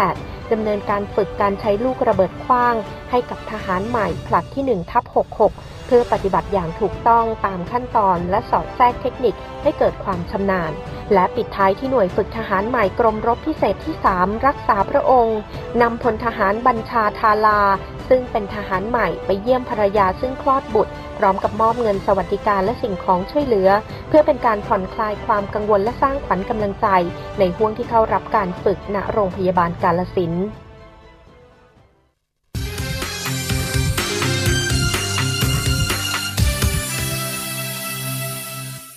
[0.54, 2.76] ดำเนินการฝึกการใช้ลูกระเบิดคว้าง
[3.12, 5.04] ให้กับทหารใหม่ผลัดที่1ทับ
[5.45, 10.72] 66 พื่อปฏิบัติอย่างถูกต้องตามขั้นตอนและสอดแทรกเทคนิคให้เกิดความชำนาญ
[11.14, 15.39] และปิดท้ายที่หน่วยฝึกทหารใหม่กรมรบพิเศษที่ 3 รักษาพระองค์
[15.82, 17.62] นำพลทหารบัญชาทาลา
[18.10, 23.70] ซึ่งเป็นทหารใหม่ไปเยี่ยมภรรยาซึ่งคลอดบุตร พร้อมกับมอบเงินสวัสดิการและสิ่งของช่วยเหลือ
[24.08, 26.88] เพื่อเป็นการผ่อนคลายความกังวลและสร้างขวัญกำลังใจ
[27.39, 30.48] ในห่วงที่เข้ารับการฝึกณโรงพยาบาลกาลสินธุ์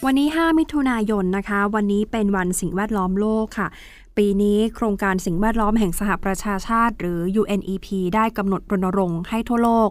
[0.06, 3.68] วันนี้ 5 มิถุนายนนะคะ วันนี้เป็นวันสิ่งแวดล้อมโลกค่ะ
[4.16, 9.88] ปีนี้โครงการสิ่งแวดล้อมแห่งสหประชาชาติ หรือ UNEP ได้กำหนดรณรงค์ให้ทั่วโลก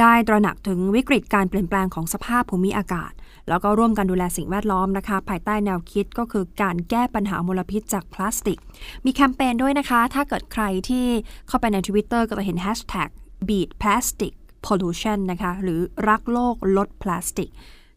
[0.00, 3.12] ได้ตระหนักถึงวิกฤตการเปลี่ยนแปลงของสภาพภูมิอากาศ
[3.48, 8.58] แล้วก็ร่วมกันดูแลสิ่งแวดล้อมนะคะ ภายใต้แนวคิดก็คือการแก้ปัญหามลพิษจากพลาสติก
[9.04, 11.06] มีแคมเปญด้วยนะคะ ถ้าเกิดใครที่
[11.48, 13.10] เข้าไปใน Twitter ก็จะเห็น Hashtag
[13.48, 14.32] beat plastic
[14.66, 17.50] pollution นะคะ หรือรักโลกลดพลาสติก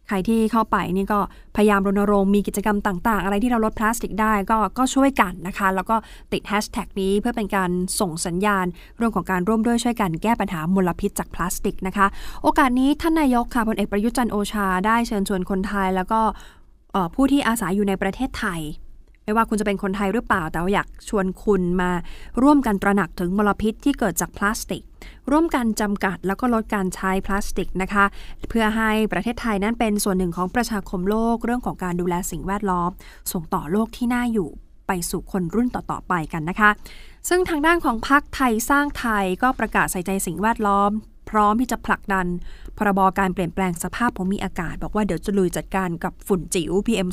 [0.07, 1.19] ใครที่เข้าไปนี่ก็
[1.55, 5.95] พยายามรณรงค์มีกิจกรรมต่าง ๆ อะไรที่เราลดพลาสติกได้ก็ก็ช่วยกันนะคะ แล้วก็
[6.31, 8.65] ติดแฮชแท็กนี้เพื่อเป็นการส่งสัญญาณ
[8.97, 12.07] เรื่องของการร่วมด้วยช่วยกันแก้ปัญหามลพิษจากพลาสติกนะคะ
[12.43, 16.21] โอกาสนี้ท่านนายกค่ะพลเอกประยุทธ์จันโอชาได้เชิญชวนคนไทย แล้วก็
[17.15, 18.61] ผู้ที่อาศัยอยู่ในประเทศไทย
[19.27, 21.91] ไม่ว่าคุณจะเป็นคนไทยหรือเปล่า แต่ว่าอยากชวนคุณมา
[22.41, 24.83] ร่วมกันตระหนักถึงมลพิษที่เกิดจากพลาสติก
[25.31, 28.05] ร่วมกันจำกัดแล้วก็ลดการใช้พลาสติกนะคะ
[28.49, 32.91] เพื่อให้ประเทศไทยนั้นเป็นส่วนหนึ่งของประชาคมโลกเรื่องของการดูแลสิ่งแวดล้อม
[33.31, 34.49] ส่งต่อโลกที่น่าอยู่
[34.87, 36.69] ไปสู่คนรุ่นต่อ ๆ ไปกันนะคะ
[37.29, 40.91] ซึ่งทางด้านของพรรคไทยสร้างไทยก็ประกาศใส่ใจสิ่งแวดล้อม
[41.29, 42.27] พร้อมที่จะผลักดัน
[42.77, 47.09] พรบการเปลี่ยนแปลงสภาพภูมิอากาศ บอกว่าเดี๋ยวจะลุยจัดการกับฝุ่นจิ๋ว PM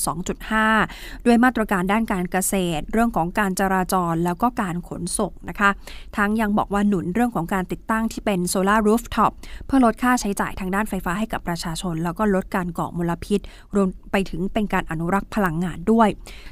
[0.61, 5.71] 2.5 ด้วยมาตรการด้านการเกษตร เรื่องของการจราจรแล้วก็การขนส่งนะคะ
[6.17, 9.33] ทั้งยังบอกว่าหนุนเรื่องของการติดตั้งที่เป็น solar rooftop
[9.67, 13.41] เพื่อลดค่าใช้จ่ายทางด้านไฟฟ้าให้กับประชาชน แล้วก็ลดการก่อมลพิษ
[13.75, 16.09] รวมไปถึงเป็นการอนุรักษ์พลังงานด้วย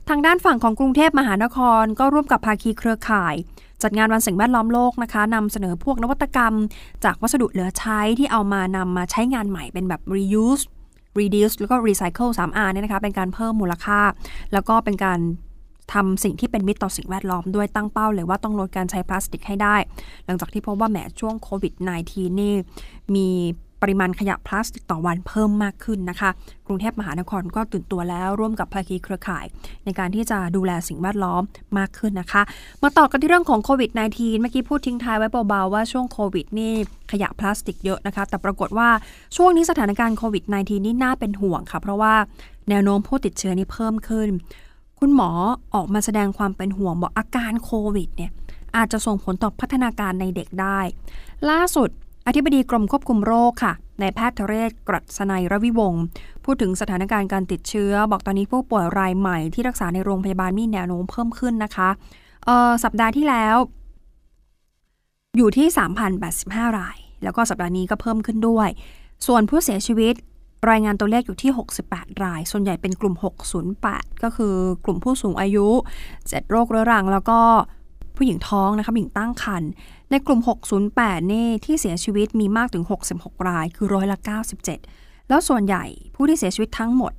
[0.08, 3.34] ทางด้านฝั่งของกรุงเทพมหานครก็ร่วมกับภาคีเครือข่าย
[3.82, 6.54] จัดงานวันสิ่งแวดล้อมโลกนะคะนำเสนอพวกนวัตกรรม
[7.04, 10.64] จากวัสดุเหลือใช้ที่เอามานำมาใช้งานใหม่เป็นแบบ reuse
[11.18, 14.00] reduce แล้วก็ recycle 3R เนี่ยนะคะ เป็นการเพิ่มมูลค่า
[14.52, 15.20] แล้วก็เป็นการ
[15.92, 19.76] ทำสิ่งที่เป็นมิตรต่อสิ่งแวดล้อมด้วยตั้งเป้าเลยว่าต้องลดการใช้พลาสติกให้ได้
[20.26, 21.72] หลังจากที่พบว่าแหมช่วงโควิด
[22.06, 22.54] -19 นี่
[23.14, 23.28] มี
[23.82, 26.30] ปริมาณขยะพลาสติกต่อวันเพิ่มมากขึ้นนะคะ
[26.66, 29.44] กรุงเทพมหานครก็ตื่นตัวแล้วร่วมกับภาคีเครือข่าย
[29.84, 31.42] ในการที่จะดูแลสิ่งแวดล้อม
[31.78, 32.42] มากขึ้นนะคะ
[32.82, 36.72] มาต่อกันที่เรื่องของโควิด -19 เมื่อกี้พูดทิ้งท้ายไว้เบาๆว่าช่วงโควิดนี่
[37.12, 38.88] ขยะพลาสติกเยอะนะคะ แต่ปรากฏว่า
[39.36, 42.14] ช่วงนี้สถานการณ์โควิด -19 นี่น่าเป็นห่วงค่ะ เพราะว่า
[42.68, 44.28] แนวโน้มผู้ติดเชื้อนี่เพิ่มขึ้น
[44.98, 45.30] คุณหมอ
[45.74, 48.30] ออกมาแสดงความเป็นห่วงบอกอาการโควิดเนี่ย
[48.76, 50.78] อาจจะส่งผลต่อพัฒนาการในเด็กได้
[51.50, 51.90] ล่าสุด
[52.26, 56.02] อธิบดีกรมควบคุมโรคค่ะนายแพทย์ทเรศกรัศนัยรวิวงศ์
[56.44, 61.88] พูดถึงสถานการณ์การติดเชื้อ บอกตอนนี้ผู้ป่วยรายใหม่ที่รักษาในโรงพยาบาลมีแนวโน้มเพิ่มขึ้นนะคะ
[62.84, 63.56] สัปดาห์ที่แล้ว
[65.36, 65.66] อยู่ที่
[66.22, 68.68] 3,085 ราย แล้วก็สัปดาห์นี้ก็เพิ่มขึ้นด้วย
[69.26, 70.14] ส่วนผู้เสียชีวิต
[70.70, 71.50] รายงานตัวเลขอยู่ที่
[71.86, 73.14] 68 ราย ส่วนใหญ่เป็นกลุ่ม
[73.68, 74.54] 608 ก็คือ
[74.84, 75.68] กลุ่มผู้สูงอายุ
[76.12, 77.40] 7 โรคเรื้อรัง แล้วก็
[78.16, 79.70] ผู้หญิงท้องนะคะผู้หญิงตั้งครรภ์
[80.10, 80.40] ในกลุ่ม
[80.86, 82.84] 608นี่ที่เสียชีวิตมีมากถึง
[83.14, 84.18] 66 รายคือร้อยละ
[84.72, 85.84] 97 แล้วส่วนใหญ่
[86.14, 87.12] ผู้ที่เสียชีวิตทั้งหมด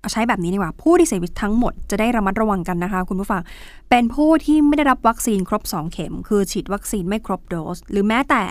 [0.00, 3.42] เอาใช้แบบนี้ดีกว่าผู้ที่เสียชีวิตทั้งหมดจะได้ระมัดระวังกันนะคะ คุณผู้ฟัง
[3.90, 8.42] เป็นผู้ที่ไม่ได้รับวัคซีนครบ 2 เข็ม คือฉีดวัคซีนไม่ครบโดส หรือแม้แต่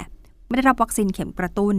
[0.48, 1.76] ไม่ได้รับวัคซีนเข็มกระตุ้น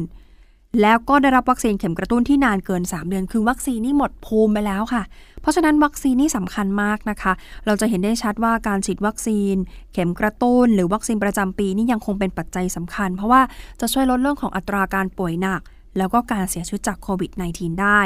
[0.83, 5.03] แล้วก็ได้รับวัคซีนเข็มกระตุ้นที่นานเกิน 3 เดือน คือวัคซีนนี่หมดภูมิไปแล้วค่ะ
[5.41, 7.33] เพราะฉะนั้นวัคซีนนี่สำคัญมากนะคะ
[7.66, 9.55] เราจะเห็นได้ชัดว่าการฉีดวัคซีน
[9.93, 13.43] เข็มกระตุ้น หรือวัคซีนประจำปีนี่ยังคงเป็นปัจจัยสำคัญ เพราะว่า
[13.81, 15.61] จะช่วยลดเรื่องของอัตราการป่วยหนัก
[15.99, 18.01] แล้วก็การเสียชีวิตจากโควิด -19 ได้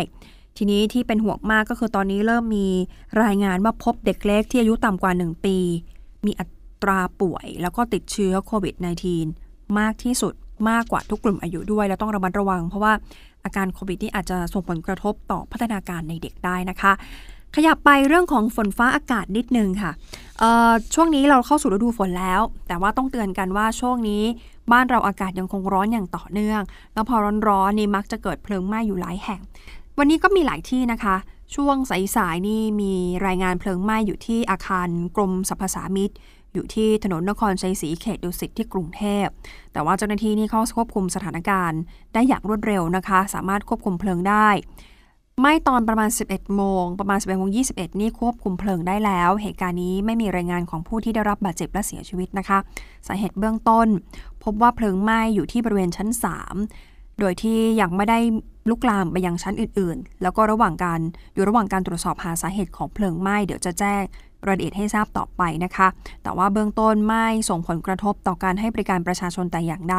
[0.56, 2.68] ทีนี้ที่เป็นห่วงมากก็คือตอนนี้เริ่มมี
[3.22, 5.56] รายงานว่าพบเด็กเล็กที่อายุต่ำกว่า 1 ปี
[6.26, 6.46] มีอั
[6.82, 8.74] ตราป่วยแล้วก็ติดเชื้อโควิด
[9.26, 10.34] -19 มากที่สุด
[10.70, 12.92] มากกว่าทุกกลุ่มอายุด้วย แล้วต้องระมัดระวัง เพราะว่า
[13.44, 16.92] อาการโควิดนี่อาจจะส่งผลกระทบต่อพัฒนาการในเด็กได้นะคะ
[17.56, 19.92] ขยับไปเรื่องของฝนฟ้าอากาศนิดนึงค่ะ
[20.94, 24.22] ช่วงนี้เราเข้าสู่ฤดูฝนแล้ว แต่ว่าต้องเตือนกันว่าช่วงนี้
[24.72, 26.62] บ้านเราอากาศยังคงร้อนอย่างต่อเนื่อง
[26.94, 27.16] แล้วพอ
[27.48, 29.40] ร้อนๆนี่มักจะเกิดเพลิงไหม้อยู่หลายแห่ง
[29.98, 31.16] วันนี้ก็มีหลายที่นะคะ
[31.54, 31.76] ช่วง
[32.16, 32.92] สายๆนี่มี
[33.26, 36.10] รายงานเพลิงไหม้อยู่ที่อาคารกรมสรรพสามิต
[36.54, 39.26] อยู่ที่ถนนนครชัยศรีเขตดุสิตที่กรุงเทพ
[39.72, 41.80] แต่ว่าเจ้าหน้าที่นี่เขาควบคุมสถานการณ์
[42.14, 44.48] ได้อย่างรวดเร็วนะคะ สามารถควบคุมเพลิงได้
[45.42, 52.58] ไม่ตอนประมาณ 11 โมง ประมาณ 11โมง21 นี่ควบคุมเพลิงได้แล้ว เหตุการณ์นี้ไม่มีรายงานของผู้ที่ได้รับบาดเจ็บและเสียชีวิตนะคะ
[53.06, 53.88] สาเหตุเบื้องต้น
[54.44, 56.08] พบว่าเพลิงไหม้อยู่ที่บริเวณชั้น
[56.64, 58.18] 3 โดยที่ยังไม่ได้
[58.70, 61.00] ลุกลามไปยังชั้นอื่น ๆ แล้วก็ระหว่างการ
[61.34, 64.02] อยู่ระหว่างการตรวจสอบหาสาเหตุของเพลิงไหม้ เดี๋ยวจะแจ้ง
[64.46, 65.88] รายละเอียดให้ทราบต่อไปนะคะ
[66.22, 69.96] แต่ว่าเบื้องต้นไม่ส่งผลกระทบต่อการให้บริการประชาชนแต่อย่างใด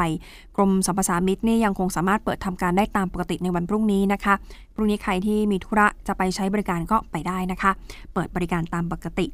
[0.55, 4.33] กรมสรรพสามิตนี่ยังคงสามารถเปิดทำการได้ตามปกติในวันพรุ่งนี้นะคะ
[4.75, 7.71] พรุ่งนี้ใครที่มีธุระจะไปใช้บริการก็ไปได้นะคะ
[8.13, 9.25] เปิดบริการตามปกติ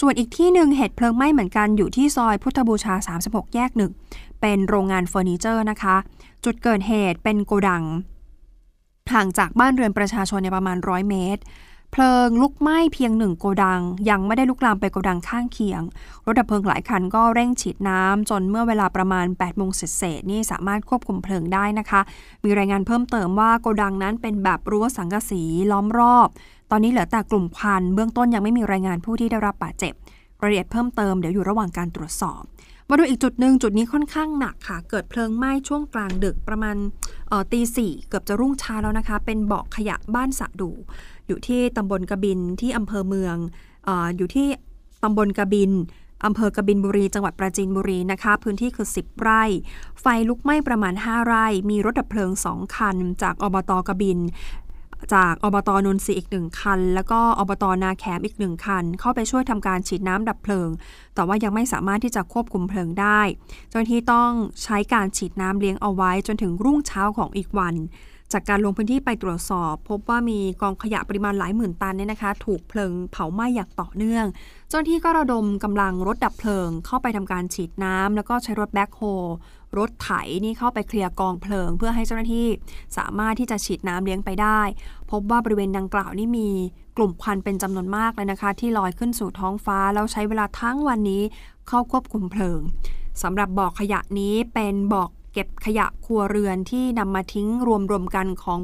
[0.00, 2.94] ส่วนอีกที่หนึ่งเหตุเพลิงไหม้เหมือนกันอยู่ที่ซอยพุทธบูชา
[3.24, 3.92] 36 แยกหนึ่ง
[4.40, 5.96] เป็นโรงงานเฟอร์นิเจอร์นะคะ
[6.44, 7.84] จุดเกิดเหตุเป็นโกดัง
[9.12, 11.42] ห่างจากบ้านเรือนประชาชนในประมาณ 100 เมตร
[11.94, 13.80] เพลิงลุกไหม้เพียงหนึ่งโกดัง
[14.10, 15.82] ยังไม่ได้ลุกลามไปโกดังข้างเคียง
[16.26, 22.00] รถดับเพลิงหลายคันก็เร่งฉีดน้ำจนเมื่อเวลาประมาณ8โมงเศษนี่สามารถควบคุมเพลิงได้นะคะ
[22.44, 26.28] มีรายงานเพิ่มเติมว่าโกดังนั้นเป็นแบบรั้วสังกะสีล้อมรอบ
[26.70, 29.92] ตอนนี้เหลือแต่กลุ่มควันเบื้องต้นยังไม่มีรายงานผู้ที่ได้รับบาดเจ็บ
[30.42, 32.42] รายละเอียดเพิ่มเติมเดี๋ยวอยู่ระหว่างการตรวจสอบ
[32.88, 36.76] มาดูอีกจุดหนึ่งจุดนี้ค่อนข้างหนักค่ะ เกิดเพลิงไหม้ช่วงกลางดึกประมาณ
[37.52, 40.70] ตีสี่เกือบจะรุ่งเช้าแล้วนะคะ เป็นบาะขยะบ้านสะดู
[41.28, 43.36] อยู่ที่ตำบลกบินที่อำเภอเมือง
[43.88, 44.46] ออยู่ที่
[45.02, 45.70] ตำบลกบิน
[46.26, 49.42] อำเภอกบินบุรี จังหวัดปราจีนบุรีนะคะ พื้นที่คือ 10 ไร่
[50.00, 54.18] ไฟลุกไหม้ประมาณ 5 ไร่ มีรถดับเพลิง 2 คัน จากอบตกบิน
[55.14, 60.68] จากอบตนนทรีอีกหนึ่งคัน แล้วก็อบตนาแขมอีกหนึ่งคัน เข้าไปช่วยทำการฉีดน้ำดับเพลิง
[61.14, 63.20] แต่ว่ายังไม่สามารถที่จะควบคุมเพลิงได้
[63.68, 64.30] เจ้าหน้าที่ต้อง
[64.62, 67.74] ใช้การฉีดน้ำเลี้ยงเอาไว้จนถึงรุ่งเช้าของอีกวัน
[68.32, 74.26] จากการลงพื้นที่ไปตรวจสอบ พบว่ามีกองขยะปริมาณหลายหมื่นตันเนี่ยนะคะ ถูกเพลิงเผาไหม้อย่างต่อเนื่อง
[74.68, 79.02] เจ้าหน้าที่ก็ระดมกำลังรถดับเพลิง เข้าไปทำการฉีดน้ำแล้วก็ใช้รถแบ็คโฮ
[79.78, 80.10] รถไถ
[80.44, 82.48] นี่เข้าไปเคลียร์กองเพลิง เพื่อให้เจ้าหน้าที่
[82.96, 84.60] สามารถที่จะฉีดน้ำเลี้ยงไปได้
[85.10, 86.48] พบว่าบริเวณดังกล่าวนี่มี
[86.96, 91.22] กลุ่มควันเป็นจำนวนมากเลยนะคะ ที่ลอยขึ้นสู่ท้องฟ้าแล้วใช้เวลาทั้งวันนี้
[91.68, 92.60] เข้าควบคุมเพลิง
[93.22, 97.48] สำหรับบ่อขยะนี้เป็นบ่อ เก็บขยะครัวเรือนที่นำมาทิ้ง
[97.90, 98.60] รวมๆกันของ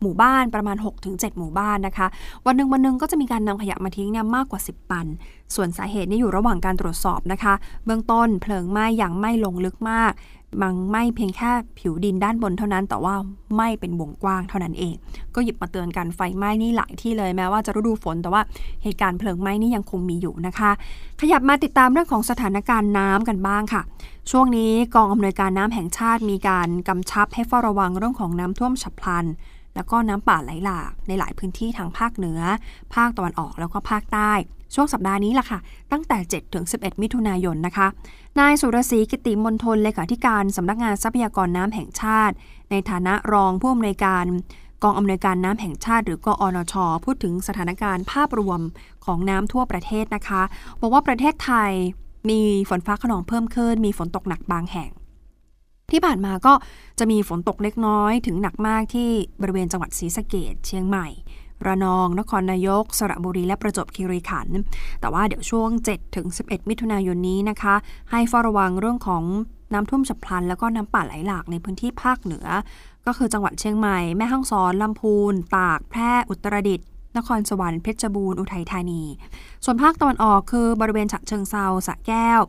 [0.00, 2.06] หมู่บ้านประมาณ 6-7 หมู่บ้านนะคะ
[2.46, 5.06] วันหนึ่งวันหนึ่งก็จะมีการนำขยะมาทิ้งเนี่ยมากกว่า 10 ตัน
[5.54, 7.54] ส่วนสาเหตุนี่อยู่ระหว่างการตรวจสอบนะคะ
[7.84, 10.12] เบื้องต้นเพลิงไหม้อย่างไม่ลงลึกมาก
[10.62, 13.14] มังไหม้เพียงแค่ผิวดินด้านบนเท่านั้น แต่ว่า
[13.54, 14.94] ไหม้เป็นวงกว้างเท่านั้นเอง
[15.34, 18.42] ก็หยิบมาเตือนกันไฟไหม้นี่หลายที่เลยแม้ว่าจะฤดูฝนแต่ว่า
[18.82, 20.70] เหตุการณ์เพลิงไหม้นี่ยังคงมีอยู่นะคะ
[21.20, 23.82] ขยับมาติดตามเรื่องของสถานการณ์น้ำกันบ้างค่ะ
[24.30, 29.26] ช่วงนี้กองอำนวยการน้ำแห่งชาติมีการกำชับให้เฝ้าระวังเรื่องของน้ำท่วมฉับพลัน
[29.74, 32.40] แล้วก็น้ำป่าไหลหลากในหลายพื้นที่ทางภาคเหนือ
[32.94, 34.32] ภาคตะวันออกแล้วก็ภาคใต้
[34.74, 35.58] ช่วงสัปดาห์นี้ล่ะค่ะ
[35.92, 37.86] ตั้งแต่ 7 ถึง 11 มิถุนายนนะคะ
[38.40, 42.34] นายสุรศรีกิติมนทนเลขาธิการสำนักงานทรัพยากรน้ำแห่งชาติ
[42.70, 44.24] ในฐานะรองผู้อำนวยการ
[44.82, 48.60] กองอำนวยการน้ำแห่งชาติ หรือกอนช พูดถึงสถานการณ์ภาพรวม
[49.04, 50.42] ของน้ำทั่วประเทศนะคะ
[50.80, 51.70] บอกว่าประเทศไทย
[52.30, 54.90] มีฝนฟ้าขนองเพิ่มขึ้น มีฝนตกหนักบางแห่ง
[55.90, 56.54] ที่ผ่านมาก็
[56.98, 59.10] จะมีฝนตกเล็กน้อย ถึงหนักมากที่
[59.40, 61.08] บริเวณจังหวัดศรีสะเกดเชียงใหม่
[61.66, 64.58] ระนอง นครนายก สระบุรีและประจวบคีรีขันธ์
[65.00, 67.74] แต่ว่าเดี๋ยวช่วง7ถึง11 มิถุนายนนี้นะคะ
[68.10, 69.24] ให้เฝ้าระวังเรื่องของ
[69.72, 72.46] น้ำท่วมฉับพลัน แล้วก็น้ำป่าไหลหลากในพื้นที่ภาคเหนือ
[73.06, 76.86] ก็คือจังหวัดเชียงใหม่ แม่ฮ่องสอน ลำพูน ตาก แพร่ อุตรดิตถ์
[77.16, 79.02] นครสวรรค์ เพชรบูรณ์ อุทัยธานี
[79.64, 82.40] ส่วนภาคตะวันออกคือบริเวณฉะเชิงเซาสระแก้ว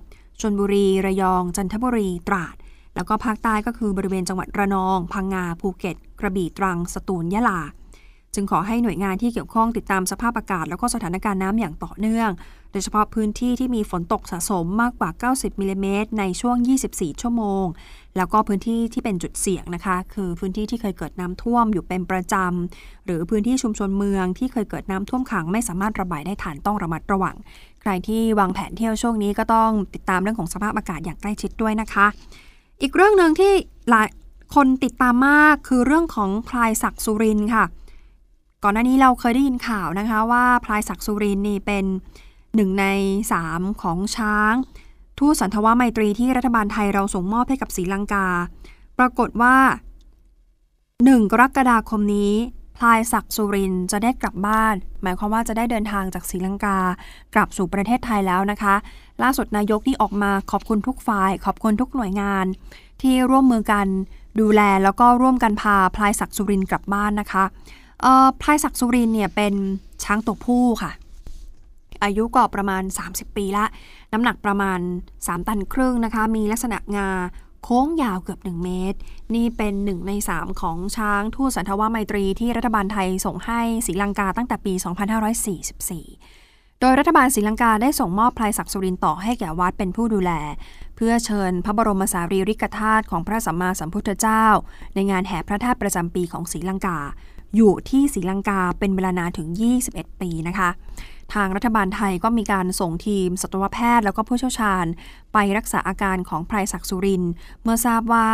[0.41, 2.55] ชลบุรี ระยอง จันทบุรี ตราด
[2.95, 7.59] แล้วก็ภาคใต้ก็คือบริเวณจังหวัดระนอง พังงา ภูเก็ต กระบี่ ตรัง สตูล ยะลา
[8.35, 12.29] จึงขอให้หน่วยงานที่เกี่ยวข้องติดตามสภาพอากาศ แล้วก็สถานการณ์น้ำอย่างต่อเนื่อง
[12.71, 16.57] โดยเฉพาะพื้นที่ที่มีฝนตกสะสมมากกว่า 90มิลลิเมตรในช่วง
[16.89, 17.65] 24 ชั่วโมง
[18.17, 27.35] แล้วก็พื้นที่ที่เป็นจุดเสี่ยงนะคะ คือพื้นที่ที่เคยเกิดน้ำท่วมอยู่เป็นประจำหรือพื้นที่ชุมชนเมืองที่เคยเกิดน้ำท่วมขังไม่สามารถระบายได้ทันต้องระมัดระวัง
[27.81, 32.05] ใครที่วางแผนเที่ยวช่วงนี้ก็ต้องติดตามเรื่องของสภาพอากาศอย่างใกล้ชิดด้วยนะคะ
[32.81, 33.53] อีกเรื่องหนึ่งที่
[33.89, 34.07] หลาย
[34.55, 37.65] คนติดตามมากคือเรื่องของพลายศักสุรินค่ะ
[38.63, 41.85] ก่อนหน้านี้เราเคยได้ยินข่าวนะคะว่าพลายศักดิ์สุรินนี่เป็น
[42.55, 42.85] หนึ่งใน
[43.31, 44.53] สามของช้าง
[45.19, 48.27] ทูตสันทวไมตรีที่รัฐบาลไทยเราส่งมอบให้กับศรีลังกา
[48.99, 49.55] ปรากฏว่า
[50.63, 52.33] 1 กรกฎาคมนี้
[52.77, 56.77] พลายศักดิ์สุรินจะได้กลับบ้าน หมายความว่าจะได้เดินทางจากศรีลังกา
[57.35, 58.75] กลับสู่ประเทศไทยแล้วนะคะ
[59.23, 62.45] ล่าสุดนายกนี่ออกมาขอบคุณทุกฝ่าย ขอบคุณทุกหน่วยงาน
[63.01, 63.87] ที่ร่วมมือกัน
[64.39, 67.43] ดูแลแล้วก็ร่วมกันพาพลายศักดิ์สุรินกลับบ้านนะคะ
[68.41, 69.53] พลายศักดิ์สุรินเนี่ยเป็น
[70.03, 70.91] ช้างตัวผู้ค่ะ
[72.03, 73.65] อายุก็ประมาณ 30 ปีละ
[74.13, 74.79] น้ำหนักประมาณ
[75.13, 77.09] 3 ตันครึ่งนะคะ มีลักษณะงา
[77.63, 78.97] โค้งยาวเกือบ 1 เมตร
[79.35, 84.73] นี่เป็นหนึ่งใน 3 ของช้างทูตสันทวไมตรีที่รัฐบาลไทยส่งให้ศรีลังกาตั้งแต่ปี
[85.97, 90.31] 2544 โดยรัฐบาลศรีลังกาได้ส่งมอบพลายศักดิ์สุรินต่อให้แก่วัดเป็นผู้ดูแล
[90.95, 94.45] เพื่อเชิญพระบรมสารีริกธาตุของพระสัมมาสัมพุทธเจ้า
[94.95, 96.99] ในงานแห่พระธาตุประจำปีของศรีลังกา
[97.55, 99.47] อยู่ที่ศรีลังกาเป็นเวลานานถึง
[99.85, 100.69] 21 ปีนะคะ
[101.33, 104.85] ทางรัฐบาลไทยก็มีการส่งทีมสัตวแพทย์แล้วก็ผู้เชี่ยวชาญ
[105.33, 107.23] ไปรักษาอาการของไพรศักดิ์สุริน
[107.63, 108.27] เมื่อทราบว่า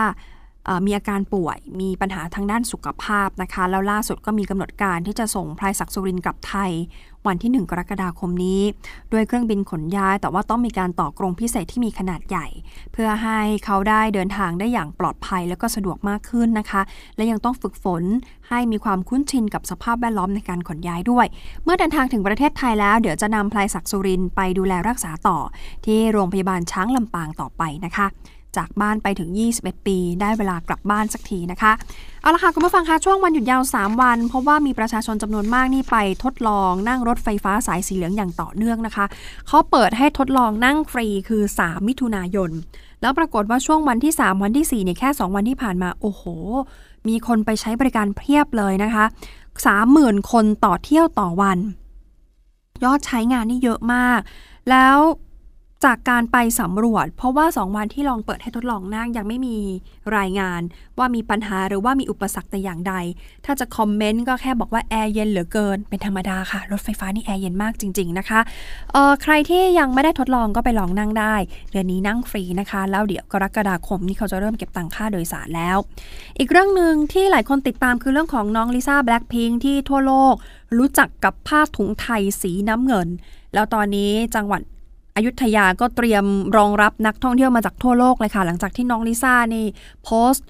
[0.86, 6.72] มีอาการป่วย มีปัญหาทางด้านสุขภาพนะคะ แล้วล่าสุดก็มีกำหนดการที่จะส่งพลายศักดิ์สุรินกลับไทย
[7.28, 8.61] วันที่ 1 กรกฎาคมนี้
[9.11, 12.47] ด้วยเครื่องบินขนย้าย แต่ว่าต้องมีการต่อกรงพิเศษที่มีขนาดใหญ่
[12.93, 16.82] เพื่อให้เขาได้เดินทางได้อย่างปลอดภัยและก็สะดวกมากขึ้นนะคะ
[17.15, 18.03] และยังต้องฝึกฝน
[18.49, 21.26] ให้มีความคุ้นชินกับสภาพแวดล้อมในการขนย้ายด้วย
[21.63, 25.38] เมื่อเดินทางถึงประเทศไทยแล้ว เดี๋ยวจะนำพลายศักดิ์สุรินไปดูแลรักษาต่อ
[25.86, 28.07] ที่โรงพยาบาลช้างลำปางต่อไปนะคะ
[28.57, 29.29] จากบ้านไปถึง
[29.59, 31.71] 21 ปี ได้เวลากลับบ้านสักทีนะคะ
[32.21, 39.05] เอาละค่ะ คุณผู้ฟังคะช่วงวันหยุดยาว 3 วัน เพราะว่ามีประชาชนจำนวนมากนี่ไปทดลองนั่งรถไฟฟ้าสายสีเหลืองอย่างต่อเนื่องนะคะ
[39.47, 42.49] เขาเปิดให้ทดลองนั่งฟรีคือ 3 มิถุนายน
[43.01, 46.23] แล้วปรากฏว่าช่วงวันที่ 3 วันที่ 4 เนี่ยแค่ 2 วันที่ผ่านมาโอ้โห
[47.07, 49.05] มีคนไปใช้บริการเพียบเลยนะคะ
[49.67, 51.57] 30,000 คนต่อเที่ยวต่อวัน
[52.83, 54.19] ยอดใช้งานนี่เยอะมาก
[54.69, 54.97] แล้ว
[55.86, 59.57] จากการไปสำรวจ เพราะว่า 2 วันที่ลองเปิดให้ทดลองนั่งยังไม่มี
[60.17, 60.61] รายงาน
[60.97, 62.93] ว่ามีปัญหาหรือว่ามีอุปสรรคแต่อย่างใด
[63.45, 68.39] ถ้าจะคอมเมนต์ก็แค่บอกว่าแอร์เย็นเหลือเกิน เป็นธรรมดาค่ะ รถไฟฟ้านี่แอร์เย็นมากจริง ๆนะคะ
[68.91, 71.36] เออใครที่ยังไม่ได้ทดลองก็ไปลองนั่งได้
[71.71, 75.77] เดือนนี้นั่งฟรีนะคะ แล้วเดี๋ยวกรกฎาคมนี่เขาจะเริ่มเก็บตังค่าโดยสารแล้ว
[76.38, 80.36] อีกเรื่องหนึ่งที่หลายคนติดตามคือเรื่องของน้องลิซ่าแบล็คพิงที่ทั่วโลก
[80.77, 83.07] รู้จักกับผ้าถุงไทยสีน้ำเงิน
[83.53, 84.61] แล้วตอนนี้จังหวัด
[85.20, 86.26] อยุธยาก็เตรียม
[86.57, 89.65] รองรับนักท่องเที่ยวมาจากทั่วโลกเลยค่ะ หลังจากที่น้องลิซ่านี่
[90.03, 90.45] โพสต์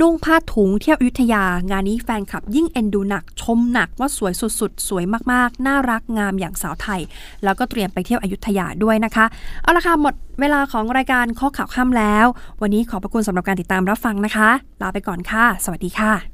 [0.00, 7.00] นุ่งผ้าถุงเที่ยวอยุธยา งานนี้แฟนคลับยิ่งเอ็นดูหนักชมหนักว่าสวยสุดๆ สวยมากๆ น่ารักงามอย่างสาวไทย
[7.44, 9.24] แล้วก็เตรียมไปเที่ยวอยุธยาด้วยนะคะ
[9.62, 12.26] เอาละค่ะหมดเวลาของรายการข้อข่าวค่ำแล้ว
[12.62, 14.48] วันนี้ขอบพระคุณสำหรับการติดตามรับฟังนะคะ
[14.82, 16.33] ลาไปก่อนค่ะ สวัสดีค่ะ